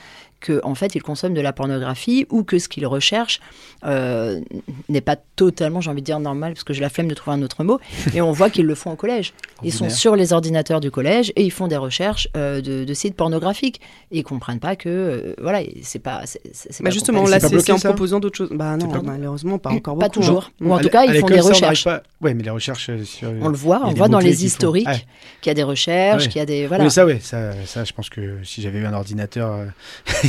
[0.43, 3.41] que en fait ils consomment de la pornographie ou que ce qu'ils recherchent
[3.85, 4.41] euh,
[4.91, 7.37] n'est pas totalement, j'ai envie de dire normal, parce que j'ai la flemme de trouver
[7.39, 7.81] un autre mot.
[8.15, 9.33] Et on voit qu'ils le font au collège.
[9.63, 12.95] Ils sont sur les ordinateurs du collège et ils font des recherches euh, de, de
[12.95, 13.81] sites pornographiques.
[14.11, 16.23] Et ils comprennent pas que euh, voilà, c'est pas.
[16.27, 18.51] c'est- c'est- c'est Bah pas justement, là, c'est en proposant d'autres choses.
[18.53, 20.21] Bah non, pas- malheureusement, pas encore Pas beaucoup.
[20.21, 20.51] toujours.
[20.61, 20.65] hein.
[20.67, 21.85] Ou en À tout cas, ils font des recherches.
[21.85, 22.03] Pas...
[22.21, 23.33] Ouais, mais les recherches sur.
[23.41, 24.89] On le voit, on voit dans les historiques
[25.41, 26.29] qu'il y a des recherches, Ouais.
[26.29, 26.85] qu'il y a des voilà.
[26.85, 29.61] Mais ça, ouais, ça, ça, je pense que si j'avais eu un ordinateur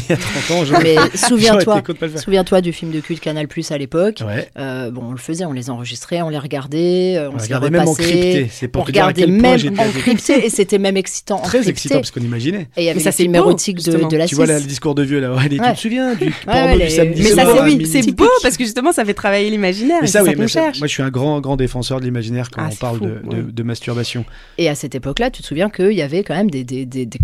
[0.10, 1.82] il y a 30 ans, j'aurais Mais souviens-toi,
[2.18, 4.22] souviens-toi du film de culte Canal Plus à l'époque.
[4.26, 4.50] Ouais.
[4.58, 7.48] Euh, bon, on le faisait, on les enregistrait, on les regardait, euh, on, On se
[7.50, 8.04] les regardait même repassait.
[8.10, 8.48] encrypté.
[8.52, 11.38] C'est pour on te dire à regardait même j'étais encrypté et c'était même excitant.
[11.40, 11.70] très encrypté.
[11.72, 12.68] excitant parce qu'on imaginait.
[12.78, 14.46] Et il y avait Mais ça, les c'est films érotiques de, de la Tu vois
[14.46, 14.52] 6.
[14.52, 15.74] là, le discours de vieux là, Aurélie, tu Ouais.
[15.74, 18.64] te souviens du ouais, porno les- du samedi Mais C'est ça, c'est beau parce que
[18.64, 20.00] justement, ça fait travailler l'imaginaire.
[20.02, 22.76] Mais ça, oui, moi je suis un grand, grand défenseur de l'imaginaire quand Ah, on
[22.76, 23.64] parle de, ouais.
[23.64, 24.26] masturbation.
[24.58, 26.66] Et à cette époque-là, tu te souviens qu'il y avait quand même des,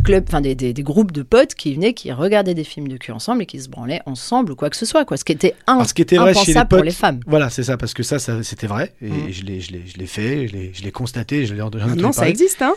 [0.04, 3.44] clubs, enfin des, groupes de potes qui venaient, qui regardaient des films de cul ensemble
[3.44, 5.18] et qui se branlaient ensemble ou quoi que ce soit, quoi.
[5.18, 7.20] Ce qui était un, Alors, ce qui était vrai chez les impensable pour les femmes.
[7.28, 9.32] Voilà, c'est ça, parce que ça, ça c'était vrai, et Mm.
[9.32, 11.70] je l'ai, je l'ai, je l'ai fait, je l'ai, je l'ai constaté, je l'ai j'en
[11.72, 12.74] ai entendu Non, ça existe, hein.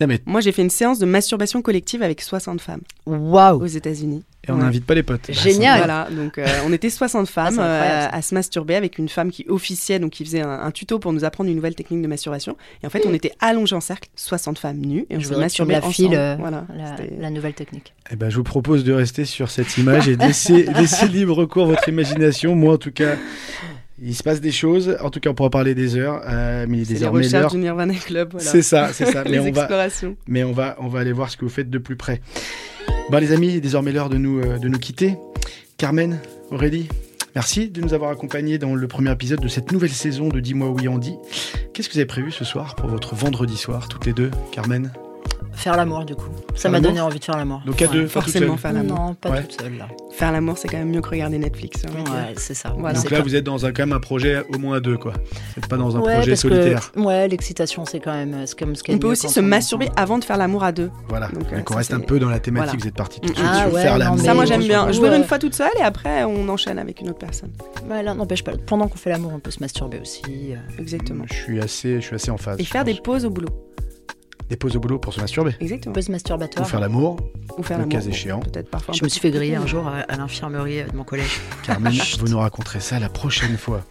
[0.00, 3.66] Non, mais, Moi, j'ai fait une séance de masturbation collective avec 60 femmes Waouh aux
[3.66, 4.24] États-Unis.
[4.48, 4.62] Et on Ouais.
[4.62, 5.30] n'invite pas les potes.
[5.32, 5.78] Génial.
[5.78, 9.08] Voilà, donc euh, on était 60 femmes c'est incroyable, euh, à se masturber avec une
[9.08, 12.00] femme qui officiait, donc qui faisait un, un tuto pour nous apprendre une nouvelle technique
[12.02, 12.56] de masturbation.
[12.82, 15.34] Et en fait, on était allongés en cercle, 60 femmes nues, et on Je se
[15.34, 15.94] masturbait la ensemble.
[15.94, 16.64] files, euh, voilà,
[17.18, 17.92] la, nouvelle technique.
[18.12, 21.44] Eh ben, je vous propose de rester sur cette image et de laisser, laisser libre
[21.46, 22.54] cours à votre imagination.
[22.54, 23.16] Moi, en tout cas,
[24.02, 24.96] il se passe des choses.
[25.00, 27.20] En tout cas, on pourra parler des heures, euh, mais il est c'est les désormais
[27.22, 27.30] l'heure.
[27.32, 28.28] recherches du Nirvana Club.
[28.32, 28.50] Voilà.
[28.50, 29.24] C'est ça, c'est ça.
[29.24, 29.68] Mais les on va,
[30.28, 32.20] mais on va, on va aller voir ce que vous faites de plus près.
[33.08, 35.16] Bon, les amis, désormais l'heure de nous, euh, de nous quitter.
[35.76, 36.18] Carmen,
[36.50, 36.88] Aurélie,
[37.36, 40.70] merci de nous avoir accompagnés dans le premier épisode de cette nouvelle saison de Dis-moi
[40.70, 41.14] oui Andy.
[41.72, 44.90] Qu'est-ce que vous avez prévu ce soir pour votre vendredi soir, toutes les deux, Carmen?
[45.56, 46.28] Faire l'amour, du coup.
[46.54, 47.60] Ça m'a l'amour donné envie de faire l'amour.
[47.66, 47.92] Donc à Ouais.
[47.92, 48.98] deux, Forcément faire l'amour.
[48.98, 49.42] Non, pas Ouais.
[49.42, 49.88] toute seule, là.
[50.12, 51.82] Faire l'amour, c'est quand même mieux que regarder Netflix.
[51.82, 52.74] Ouais, c'est ça.
[52.78, 52.98] Voilà.
[52.98, 54.96] Donc là, pas- vous êtes dans un, quand même un projet au moins à deux,
[54.96, 55.12] quoi.
[55.12, 56.92] Vous n'êtes pas dans un Ouais, projet parce que- solitaire.
[56.96, 60.00] ouais, l'excitation, c'est quand même c'est comme ce On peut aussi se masturber ensemble.
[60.00, 60.90] avant de faire l'amour à deux.
[61.08, 61.28] Voilà.
[61.28, 62.66] Donc, euh, on reste un peu dans la thématique.
[62.72, 62.80] Voilà.
[62.82, 63.36] Vous êtes parti tout de Mm.
[63.36, 64.18] suite Ah sur ouais, faire l'amour.
[64.24, 64.86] Ça, moi, j'aime bien.
[64.90, 67.50] veux une fois toute seule et après, on enchaîne avec une autre personne.
[67.88, 68.52] Là, n'empêche pas.
[68.66, 70.22] Pendant qu'on fait l'amour, on peut se masturber aussi.
[70.52, 70.56] euh.
[70.78, 71.24] Exactement.
[71.28, 72.56] Je suis assez, je suis assez en phase.
[72.60, 73.48] Et faire des pauses au boulot.
[74.48, 75.54] Des pauses au boulot pour se masturber.
[75.60, 75.92] Exactement.
[75.94, 76.68] Pause Ou masturbatoire.
[76.68, 77.18] faire l'amour.
[77.58, 77.98] Ou faire le l'amour.
[78.00, 78.40] cas échéant.
[78.40, 78.94] Peut-être parfois.
[78.94, 81.40] un Je me suis fait griller un jour à, à l'infirmerie de mon collège.
[81.64, 83.82] Carmen, vous nous raconterez ça la prochaine fois.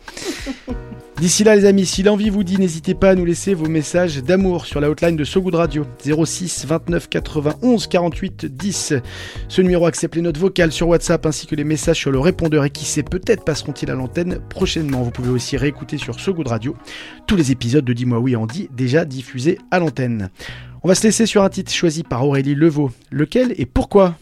[1.20, 4.22] D'ici là, les amis, si l'envie vous dit, n'hésitez pas à nous laisser vos messages
[4.22, 8.94] d'amour sur la hotline de So Good Radio 06 29 91 48 10.
[9.48, 12.66] Ce numéro accepte les notes vocales sur WhatsApp ainsi que les messages sur le répondeur
[12.66, 15.04] et qui sait, peut-être passeront-ils à l'antenne prochainement.
[15.04, 16.76] Vous pouvez aussi réécouter sur So Good Radio
[17.28, 20.30] tous les épisodes de Dis-moi oui Andy déjà diffusés à l'antenne.
[20.84, 22.92] On va se laisser sur un titre choisi par Aurélie Levaux.
[23.10, 24.16] Lequel et pourquoi?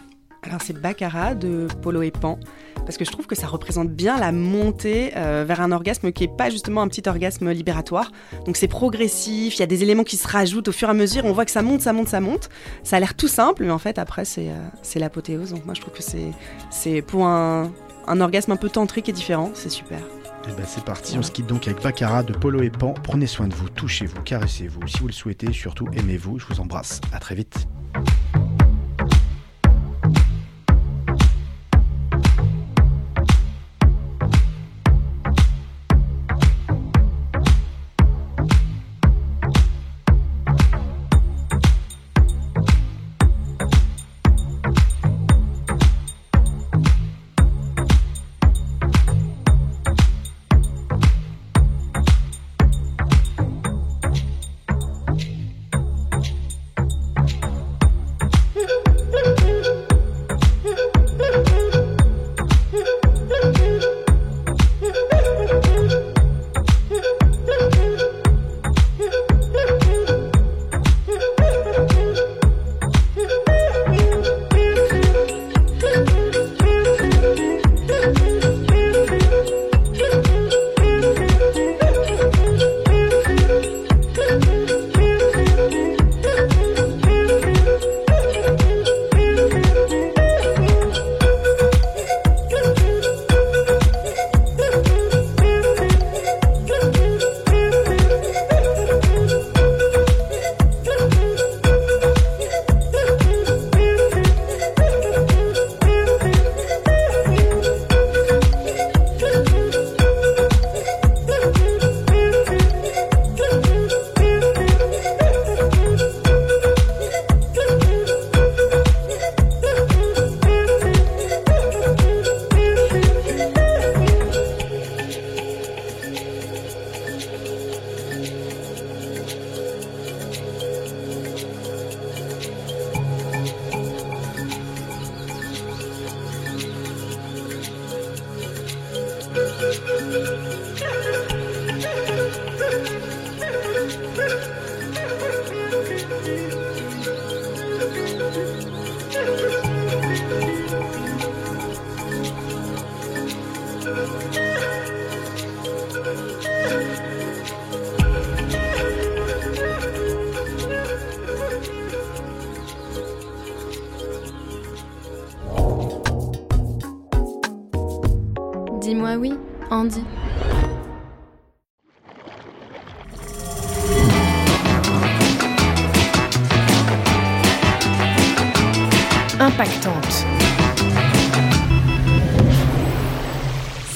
[0.43, 2.37] Alors c'est Baccarat de Polo et Pan.
[2.85, 6.25] Parce que je trouve que ça représente bien la montée euh, vers un orgasme qui
[6.25, 8.11] est pas justement un petit orgasme libératoire.
[8.45, 10.93] Donc c'est progressif, il y a des éléments qui se rajoutent au fur et à
[10.93, 11.23] mesure.
[11.25, 12.49] On voit que ça monte, ça monte, ça monte.
[12.83, 15.51] Ça a l'air tout simple, mais en fait après c'est euh, l'apothéose.
[15.51, 16.03] Donc moi je trouve que
[16.71, 17.71] c'est pour un,
[18.07, 19.99] un orgasme un peu tantrique et différent, c'est super.
[20.45, 22.93] Eh ben c'est parti, on se quitte donc avec Baccarat de Polo et Pan.
[23.01, 24.85] Prenez soin de vous, touchez-vous, caressez-vous.
[24.87, 26.37] Si vous le souhaitez, surtout aimez-vous.
[26.37, 26.99] Je vous embrasse.
[27.13, 27.65] À très vite.